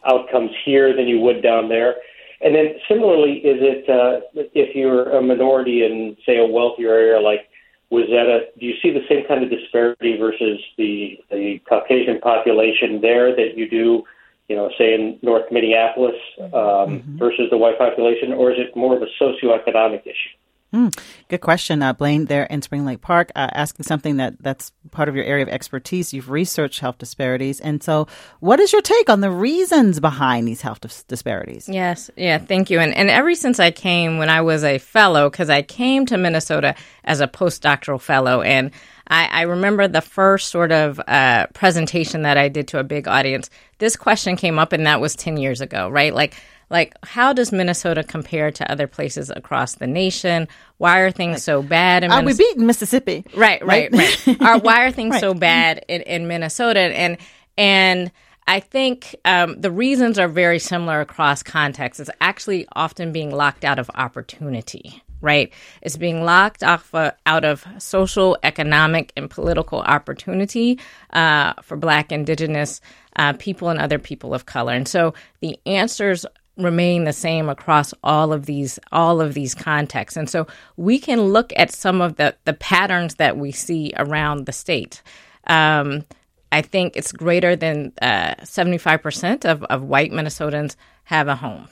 [0.05, 1.97] outcomes here than you would down there?
[2.41, 4.21] And then, similarly, is it uh,
[4.55, 7.49] if you're a minority in, say, a wealthier area like
[7.93, 13.35] Wayzata, do you see the same kind of disparity versus the the Caucasian population there
[13.37, 14.03] that you do
[14.49, 17.19] you know, say in North Minneapolis um, mm-hmm.
[17.19, 20.37] versus the white population, or is it more of a socioeconomic issue?
[20.75, 20.89] Hmm.
[21.29, 22.25] Good question, uh, Blaine.
[22.25, 25.49] There in Spring Lake Park, uh, asking something that that's part of your area of
[25.49, 26.13] expertise.
[26.13, 28.09] You've researched health disparities, and so
[28.41, 31.69] what is your take on the reasons behind these health dis- disparities?
[31.69, 32.81] Yes, yeah, thank you.
[32.81, 36.19] And and ever since I came, when I was a fellow, because I came to
[36.19, 38.73] Minnesota as a postdoctoral fellow, and
[39.07, 43.07] I, I remember the first sort of uh, presentation that I did to a big
[43.07, 43.51] audience.
[43.79, 46.15] This question came up, and that was ten years ago, right?
[46.15, 46.35] Like
[46.71, 50.49] like how does Minnesota compare to other places across the nation?
[50.79, 52.05] Why are things so bad?
[52.05, 53.25] In Are we beating Mississippi?
[53.35, 54.27] Right, right, right.
[54.27, 54.43] right.
[54.43, 55.21] are, why are things right.
[55.21, 56.81] so bad in, in Minnesota?
[56.81, 57.19] And
[57.57, 58.11] and
[58.47, 62.01] I think um, the reasons are very similar across contexts.
[62.01, 65.53] It's actually often being locked out of opportunity, right?
[65.83, 70.79] It's being locked off out of social, economic, and political opportunity
[71.13, 72.81] uh, for Black, Indigenous
[73.17, 74.73] uh, people and other people of color.
[74.75, 80.17] And so the answers remain the same across all of these all of these contexts
[80.17, 80.47] and so
[80.77, 85.03] we can look at some of the the patterns that we see around the state
[85.49, 86.05] um,
[86.53, 91.67] i think it's greater than uh, 75% of, of white minnesotans have a home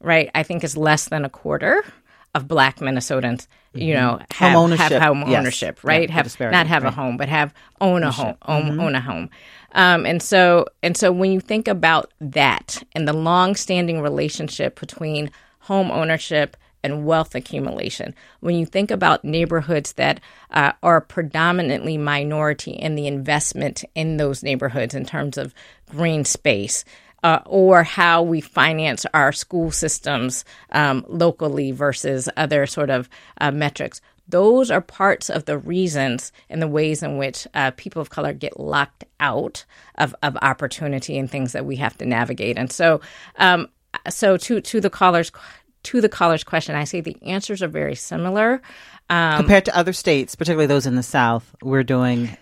[0.00, 1.82] right i think it's less than a quarter
[2.36, 4.02] of black minnesotans you mm-hmm.
[4.02, 5.84] know have home ownership, have home ownership yes.
[5.84, 6.92] right yeah, have not have right.
[6.92, 8.80] a home but have own a home own, mm-hmm.
[8.80, 9.30] own a home
[9.72, 15.30] um, and so and so when you think about that and the long-standing relationship between
[15.60, 16.56] home ownership
[16.86, 20.20] and wealth accumulation, when you think about neighborhoods that
[20.52, 25.52] uh, are predominantly minority and the investment in those neighborhoods in terms of
[25.90, 26.84] green space,
[27.22, 33.08] uh, or how we finance our school systems um, locally versus other sort of
[33.40, 38.02] uh, metrics those are parts of the reasons and the ways in which uh, people
[38.02, 39.64] of color get locked out
[39.96, 42.58] of, of opportunity and things that we have to navigate.
[42.58, 43.00] And so,
[43.36, 43.68] um,
[44.08, 45.30] so to to the callers
[45.84, 48.60] to the caller's question, I say the answers are very similar
[49.08, 51.54] um, compared to other states, particularly those in the South.
[51.62, 52.36] We're doing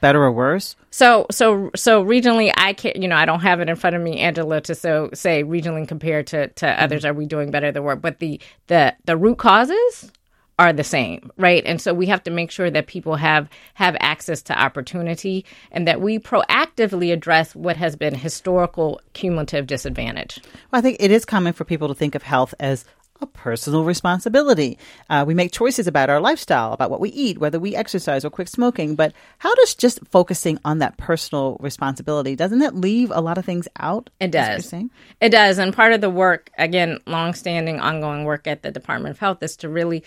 [0.00, 0.76] better or worse?
[0.90, 2.96] So so so regionally, I can't.
[2.96, 5.86] you know I don't have it in front of me, Angela, to so say regionally
[5.86, 6.84] compared to to mm-hmm.
[6.84, 7.98] others, are we doing better than worse?
[8.00, 10.12] But the the the root causes
[10.58, 11.62] are the same, right?
[11.64, 15.88] And so we have to make sure that people have have access to opportunity and
[15.88, 20.40] that we proactively address what has been historical cumulative disadvantage.
[20.70, 22.84] Well, I think it is common for people to think of health as
[23.22, 24.78] a personal responsibility.
[25.08, 28.30] Uh, we make choices about our lifestyle, about what we eat, whether we exercise or
[28.30, 28.94] quit smoking.
[28.94, 33.44] But how does just focusing on that personal responsibility doesn't that leave a lot of
[33.44, 34.10] things out?
[34.20, 34.72] It does.
[35.20, 35.58] It does.
[35.58, 39.56] And part of the work, again, longstanding, ongoing work at the Department of Health is
[39.58, 40.04] to really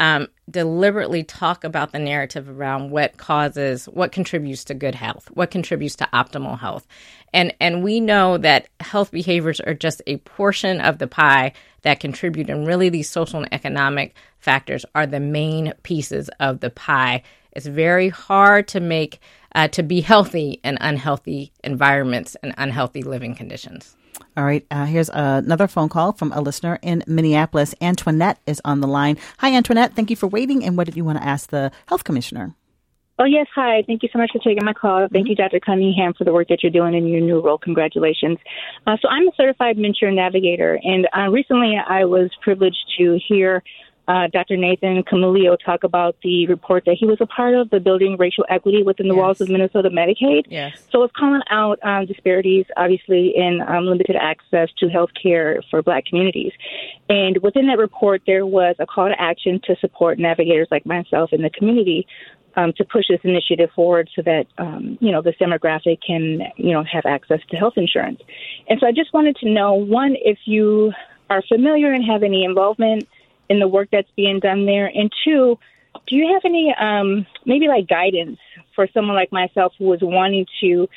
[0.00, 5.50] um, deliberately talk about the narrative around what causes, what contributes to good health, what
[5.50, 6.86] contributes to optimal health,
[7.32, 11.52] and and we know that health behaviors are just a portion of the pie
[11.84, 16.70] that contribute, and really these social and economic factors are the main pieces of the
[16.70, 17.22] pie.
[17.52, 19.20] It's very hard to make
[19.54, 23.96] uh, to be healthy in unhealthy environments and unhealthy living conditions.
[24.36, 24.66] All right.
[24.70, 27.74] Uh, here's another phone call from a listener in Minneapolis.
[27.80, 29.16] Antoinette is on the line.
[29.38, 29.94] Hi, Antoinette.
[29.94, 30.64] Thank you for waiting.
[30.64, 32.54] And what did you want to ask the health commissioner?
[33.18, 33.46] Oh, yes.
[33.54, 33.84] Hi.
[33.86, 35.06] Thank you so much for taking my call.
[35.12, 35.60] Thank you, Dr.
[35.60, 37.58] Cunningham, for the work that you're doing in your new role.
[37.58, 38.38] Congratulations.
[38.86, 43.62] Uh, so, I'm a certified MNsure navigator, and uh, recently I was privileged to hear
[44.06, 44.56] uh, Dr.
[44.56, 48.44] Nathan Chomilo talk about the report that he was a part of, the Building Racial
[48.50, 49.20] Equity Within the yes.
[49.20, 50.44] Walls of Minnesota Medicaid.
[50.48, 50.84] Yes.
[50.90, 55.82] So it's calling out um, disparities, obviously, in um, limited access to health care for
[55.82, 56.52] Black communities.
[57.08, 61.32] And within that report, there was a call to action to support navigators like myself
[61.32, 62.06] in the community
[62.56, 66.72] um, to push this initiative forward so that um, you know this demographic can you
[66.72, 68.20] know have access to health insurance.
[68.68, 70.92] And so I just wanted to know one if you
[71.30, 73.08] are familiar and have any involvement
[73.48, 74.86] in the work that's being done there?
[74.86, 75.58] And two,
[76.06, 78.38] do you have any um, maybe like guidance
[78.74, 80.88] for someone like myself who is wanting to,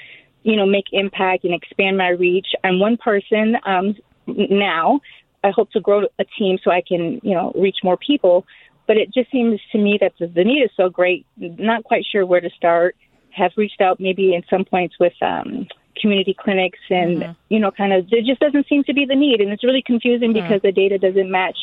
[0.44, 2.48] you know, make impact and expand my reach?
[2.64, 3.96] I'm one person um,
[4.26, 5.02] now.
[5.44, 8.46] I hope to grow a team so I can, you know, reach more people.
[8.88, 11.26] But it just seems to me that the need is so great.
[11.38, 12.96] Not quite sure where to start.
[13.32, 15.68] Have reached out maybe in some points with um,
[16.02, 17.32] community clinics, and mm-hmm.
[17.50, 19.84] you know, kind of there just doesn't seem to be the need, and it's really
[19.86, 20.48] confusing mm-hmm.
[20.48, 21.58] because the data doesn't match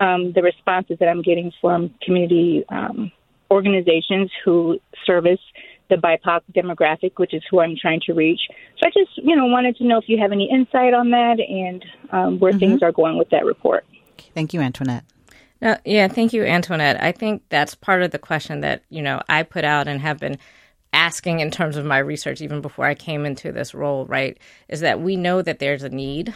[0.00, 3.12] um, the responses that I'm getting from community um,
[3.50, 5.40] organizations who service
[5.88, 8.40] the BIPOC demographic, which is who I'm trying to reach.
[8.78, 11.38] So I just, you know, wanted to know if you have any insight on that
[11.38, 12.58] and um, where mm-hmm.
[12.58, 13.86] things are going with that report.
[14.34, 15.04] Thank you, Antoinette.
[15.60, 17.02] Yeah, thank you, Antoinette.
[17.02, 20.18] I think that's part of the question that you know I put out and have
[20.18, 20.38] been
[20.92, 24.38] asking in terms of my research, even before I came into this role, right,
[24.68, 26.34] is that we know that there's a need.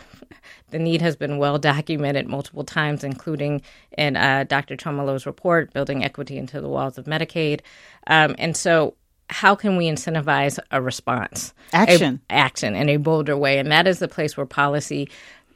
[0.71, 3.63] The need has been well documented multiple times, including
[3.99, 4.77] in uh, Dr.
[4.77, 7.61] Chomilo's report, Building Equity into the Walls of Medicaid.
[8.07, 8.95] Um, and so,
[9.29, 11.55] how can we incentivize a response?
[11.73, 12.21] Action.
[12.31, 13.59] A, action in a bolder way.
[13.59, 15.09] And that is the place where policy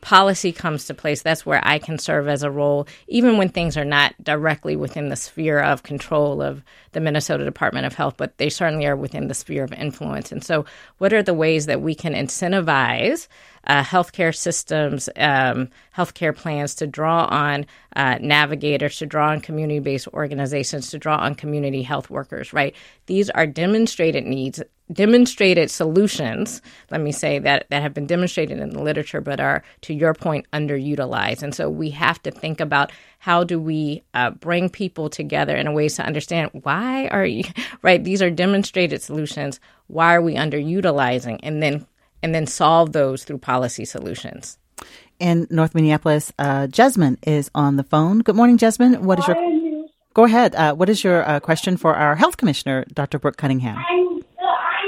[0.05, 3.77] policy comes to place, that's where I can serve as a role, even when things
[3.77, 8.37] are not directly within the sphere of control of the Minnesota Department of Health, but
[8.37, 10.31] they certainly are within the sphere of influence.
[10.31, 10.67] And so,
[10.99, 13.29] what are the ways that we can incentivize
[13.67, 19.81] uh, healthcare systems, um, healthcare plans to draw on uh, navigators, to draw on community
[19.81, 22.75] based organizations, to draw on community health workers, right?
[23.07, 24.63] These are demonstrated needs,
[24.93, 26.61] demonstrated solutions,
[26.91, 30.15] let me say, that, that have been demonstrated in the literature, but are, to your
[30.15, 31.43] point, underutilized.
[31.43, 35.67] And so we have to think about how do we uh, bring people together in
[35.67, 37.45] a ways to understand why are you,
[37.83, 38.03] right?
[38.03, 39.59] These are demonstrated solutions.
[39.87, 41.41] Why are we underutilizing?
[41.43, 41.87] And then
[42.25, 44.57] and then solve those through policy solutions.
[45.21, 48.21] In North Minneapolis, uh, Jasmine is on the phone.
[48.21, 49.05] Good morning, Jasmine.
[49.05, 49.37] What is your
[50.15, 50.55] go ahead?
[50.55, 53.19] Uh, what is your uh, question for our health commissioner, Dr.
[53.19, 53.77] Brooke Cunningham?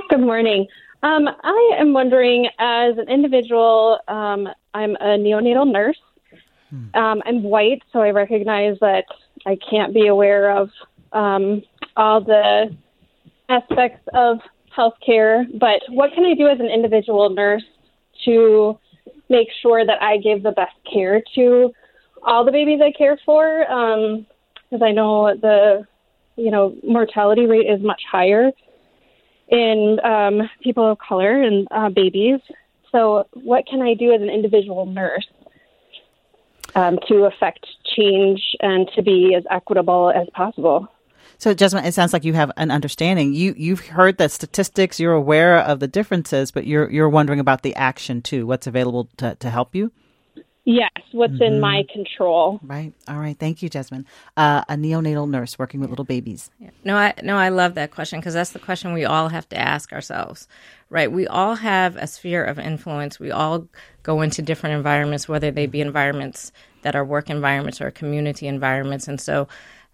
[0.09, 0.67] Good morning.
[1.03, 6.01] Um, I am wondering, as an individual, um, I'm a neonatal nurse.
[6.71, 6.87] Hmm.
[6.95, 9.05] Um, I'm white, so I recognize that
[9.45, 10.71] I can't be aware of
[11.13, 11.63] um,
[11.97, 12.75] all the
[13.51, 14.39] aspects of
[14.77, 17.65] healthcare, but what can I do as an individual nurse
[18.25, 18.79] to
[19.29, 21.73] make sure that I give the best care to
[22.23, 23.61] all the babies I care for?
[23.61, 25.87] Because um, I know the
[26.37, 28.53] you know mortality rate is much higher
[29.49, 32.41] in um, people of color and uh, babies.
[32.93, 35.27] So, what can I do as an individual nurse
[36.75, 37.67] um, to affect
[37.97, 40.89] change and to be as equitable as possible?
[41.39, 43.35] So, Jasmine, it sounds like you have an understanding.
[43.35, 44.99] You you've heard the statistics.
[44.99, 48.47] You're aware of the differences, but you're you're wondering about the action too.
[48.47, 49.93] What's available to to help you?
[50.69, 51.45] Yes, what's mm-hmm.
[51.45, 52.59] in my control.
[52.61, 52.93] Right.
[53.07, 53.39] All right.
[53.39, 54.05] Thank you, Jasmine.
[54.37, 56.51] Uh, a neonatal nurse working with little babies.
[56.59, 56.71] Yeah.
[56.83, 59.57] No, I no, I love that question because that's the question we all have to
[59.57, 60.49] ask ourselves.
[60.91, 61.11] Right.
[61.11, 63.21] We all have a sphere of influence.
[63.21, 63.69] We all
[64.03, 66.51] go into different environments, whether they be environments
[66.83, 69.47] that are work environments or community environments, and so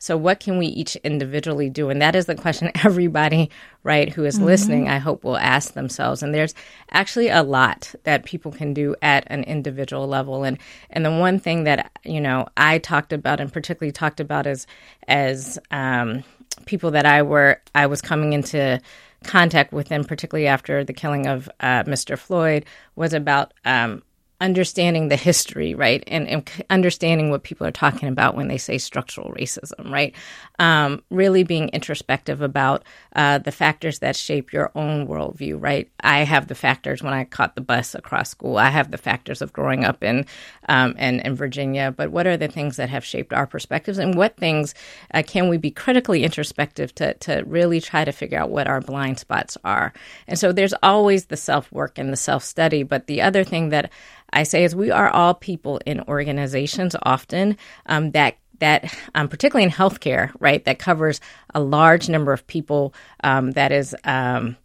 [0.02, 1.88] so, what can we each individually do?
[1.88, 3.52] And that is the question everybody,
[3.84, 4.46] right, who is mm-hmm.
[4.46, 6.24] listening, I hope will ask themselves.
[6.24, 6.54] And there's
[6.90, 10.42] actually a lot that people can do at an individual level.
[10.42, 10.58] And
[10.90, 14.66] and the one thing that you know I talked about, and particularly talked about, as
[15.06, 16.24] as um,
[16.66, 18.80] people that I were I was coming into
[19.22, 22.18] contact with them, particularly after the killing of uh, Mr.
[22.18, 22.64] Floyd,
[22.96, 24.02] was about um,
[24.42, 28.76] understanding the history, right, and, and, understanding what people are talking about when they say
[28.76, 30.14] structural racism, right?
[30.58, 32.84] Um, really being introspective about
[33.14, 35.88] uh, the factors that shape your own worldview, right?
[36.00, 38.58] I have the factors when I caught the bus across school.
[38.58, 40.26] I have the factors of growing up in
[40.68, 41.94] um, in, in Virginia.
[41.96, 44.74] But what are the things that have shaped our perspectives, and what things
[45.14, 48.80] uh, can we be critically introspective to to really try to figure out what our
[48.80, 49.92] blind spots are?
[50.26, 52.82] And so there's always the self work and the self study.
[52.82, 53.92] But the other thing that
[54.32, 57.56] I say is we are all people in organizations often
[57.86, 61.20] um, that that um, particularly in healthcare, right, that covers
[61.52, 62.94] a large number of people.
[63.24, 64.56] Um, that is um,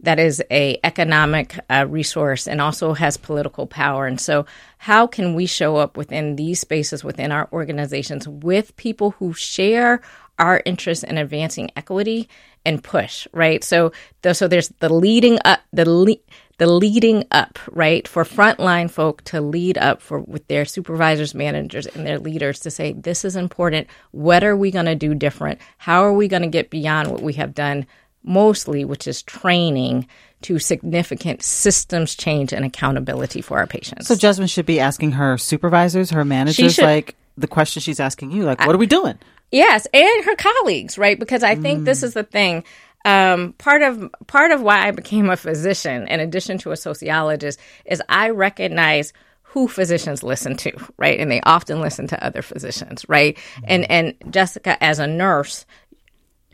[0.00, 4.06] that is a economic uh, resource and also has political power.
[4.06, 4.46] And so,
[4.78, 10.00] how can we show up within these spaces within our organizations with people who share
[10.38, 12.28] our interest in advancing equity
[12.64, 13.64] and push, right?
[13.64, 13.92] So,
[14.22, 16.16] the, so there's the leading up, the le-
[16.58, 18.08] the leading up, right?
[18.08, 22.70] For frontline folk to lead up for with their supervisors, managers, and their leaders to
[22.70, 23.88] say, this is important.
[24.12, 25.60] What are we going to do different?
[25.76, 27.86] How are we going to get beyond what we have done
[28.24, 30.08] mostly, which is training
[30.42, 34.08] to significant systems change and accountability for our patients?
[34.08, 38.30] So Jasmine should be asking her supervisors, her managers, should, like the question she's asking
[38.30, 39.18] you, like, what are we doing?
[39.52, 41.18] Yes, and her colleagues, right?
[41.18, 41.84] Because I think mm.
[41.84, 42.64] this is the thing
[43.06, 47.60] um, part of part of why I became a physician, in addition to a sociologist,
[47.86, 51.20] is I recognize who physicians listen to, right?
[51.20, 53.38] And they often listen to other physicians, right?
[53.64, 55.66] And and Jessica, as a nurse,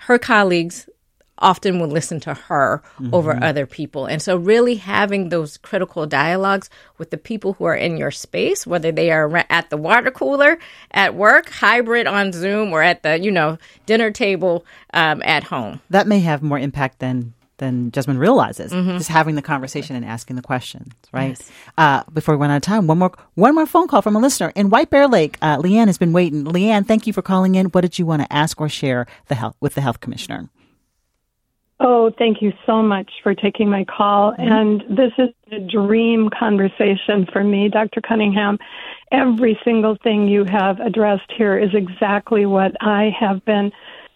[0.01, 0.89] her colleagues
[1.43, 3.15] often will listen to her mm-hmm.
[3.15, 4.07] over other people.
[4.07, 8.67] And so, really having those critical dialogues with the people who are in your space,
[8.67, 10.59] whether they are at the water cooler
[10.93, 14.65] at work, hybrid on Zoom, or at the you know dinner table
[14.95, 15.81] um, at home.
[15.91, 18.73] That may have more impact than than Jasmine realizes.
[18.73, 18.99] Mm-hmm.
[18.99, 21.39] Just having the conversation and asking the questions, right?
[21.39, 21.51] Yes.
[21.79, 24.19] Uh, before we run out of time, one more one more phone call from a
[24.19, 25.39] listener in White Bear Lake.
[25.41, 26.45] Uh, Leanne has been waiting.
[26.45, 27.67] Leanne, thank you for calling in.
[27.67, 30.49] What did you want to ask or share the health with the health commissioner?
[31.85, 34.33] Oh, thank you so much for taking my call.
[34.33, 34.53] Mm-hmm.
[34.53, 38.01] And this is a dream conversation for me, Dr.
[38.01, 38.57] Cunningham.
[39.11, 43.73] Every single thing you have addressed here is exactly what I have been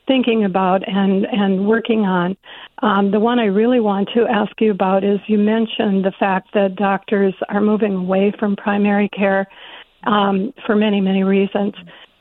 [0.07, 2.37] thinking about and, and working on.
[2.83, 6.55] Um, the one I really want to ask you about is you mentioned the fact
[6.55, 9.49] that doctors are moving away from primary care
[10.05, 11.75] um, for many, many reasons.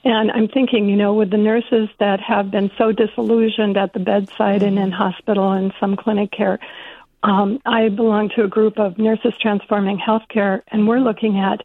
[0.05, 3.99] And I'm thinking, you know, with the nurses that have been so disillusioned at the
[3.99, 6.59] bedside and in hospital and some clinic care,
[7.23, 11.63] um, I belong to a group of nurses transforming healthcare, and we're looking at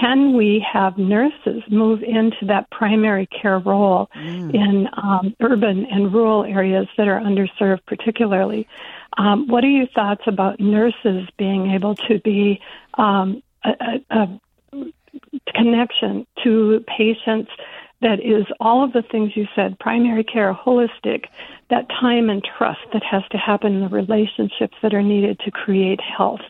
[0.00, 4.52] can we have nurses move into that primary care role mm.
[4.54, 8.66] in um, urban and rural areas that are underserved, particularly?
[9.18, 12.60] Um, what are your thoughts about nurses being able to be
[12.94, 13.70] um, a,
[14.10, 14.40] a, a
[15.54, 17.50] connection to patients
[18.00, 21.26] that is all of the things you said primary care, holistic,
[21.70, 25.50] that time and trust that has to happen in the relationships that are needed to
[25.50, 26.40] create health.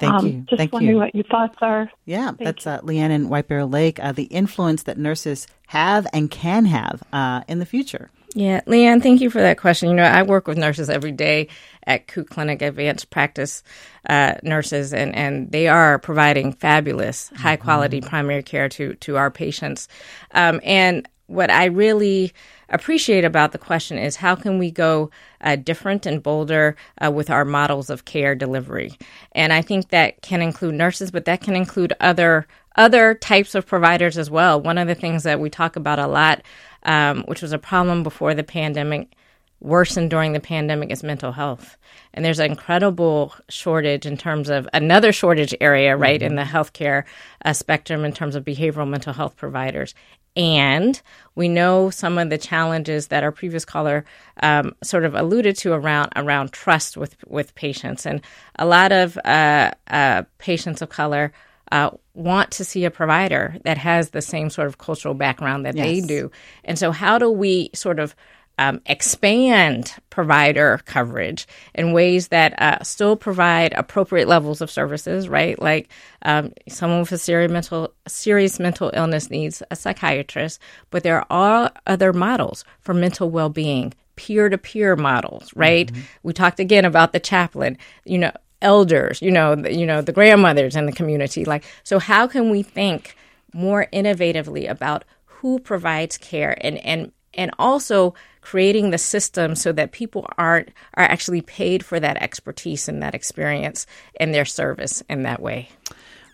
[0.00, 0.32] Thank um, you.
[0.48, 1.00] Just Thank wondering you.
[1.00, 1.90] what your thoughts are.
[2.04, 6.06] Yeah, Thank that's uh, Leanne in White Bear Lake, uh, the influence that nurses have
[6.12, 8.10] and can have uh, in the future.
[8.34, 9.90] Yeah, Leanne, thank you for that question.
[9.90, 11.48] You know, I work with nurses every day
[11.86, 13.62] at CUHCC Clinic, advanced practice
[14.08, 18.08] uh, nurses, and, and they are providing fabulous, high quality mm-hmm.
[18.08, 19.86] primary care to, to our patients.
[20.30, 22.32] Um, and what I really
[22.70, 25.10] appreciate about the question is how can we go
[25.42, 28.96] uh, different and bolder uh, with our models of care delivery?
[29.32, 33.66] And I think that can include nurses, but that can include other other types of
[33.66, 34.58] providers as well.
[34.58, 36.42] One of the things that we talk about a lot
[36.84, 39.14] um, which was a problem before the pandemic,
[39.60, 41.76] worsened during the pandemic, is mental health.
[42.14, 46.30] And there's an incredible shortage in terms of another shortage area, right, mm-hmm.
[46.30, 47.04] in the healthcare
[47.44, 49.94] uh, spectrum in terms of behavioral mental health providers.
[50.34, 51.00] And
[51.34, 54.04] we know some of the challenges that our previous caller
[54.42, 58.22] um, sort of alluded to around around trust with with patients, and
[58.58, 61.32] a lot of uh, uh, patients of color
[61.72, 65.74] uh, want to see a provider that has the same sort of cultural background that
[65.74, 65.86] yes.
[65.86, 66.30] they do.
[66.64, 68.14] And so, how do we sort of
[68.58, 75.60] um, expand provider coverage in ways that uh, still provide appropriate levels of services, right?
[75.60, 75.88] Like
[76.20, 80.60] um, someone with a serious mental, serious mental illness needs a psychiatrist,
[80.90, 85.90] but there are other models for mental well being peer to peer models, right?
[85.90, 86.02] Mm-hmm.
[86.22, 87.78] We talked again about the chaplain.
[88.04, 88.32] You know,
[88.62, 91.44] elders, you know, the, you know, the grandmothers in the community.
[91.44, 93.16] Like, so how can we think
[93.52, 99.92] more innovatively about who provides care and and and also creating the system so that
[99.92, 103.86] people aren't are actually paid for that expertise and that experience
[104.18, 105.68] and their service in that way.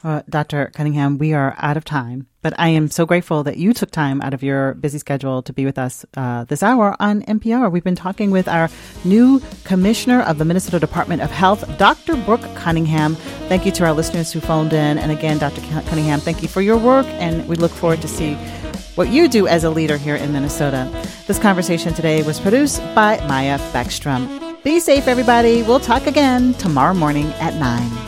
[0.05, 0.70] Uh, Dr.
[0.74, 4.20] Cunningham, we are out of time, but I am so grateful that you took time
[4.22, 7.70] out of your busy schedule to be with us uh, this hour on MPR.
[7.70, 8.68] We've been talking with our
[9.05, 12.16] new commissioner of the Minnesota Department of Health, Dr.
[12.16, 13.16] Brooke Cunningham.
[13.49, 14.99] Thank you to our listeners who phoned in.
[14.99, 15.61] And again, Dr.
[15.62, 18.34] Cunningham, thank you for your work, and we look forward to see
[18.94, 20.88] what you do as a leader here in Minnesota.
[21.26, 24.62] This conversation today was produced by Maja Beckstrom.
[24.62, 25.62] Be safe, everybody.
[25.62, 28.08] We'll talk again tomorrow morning at 9.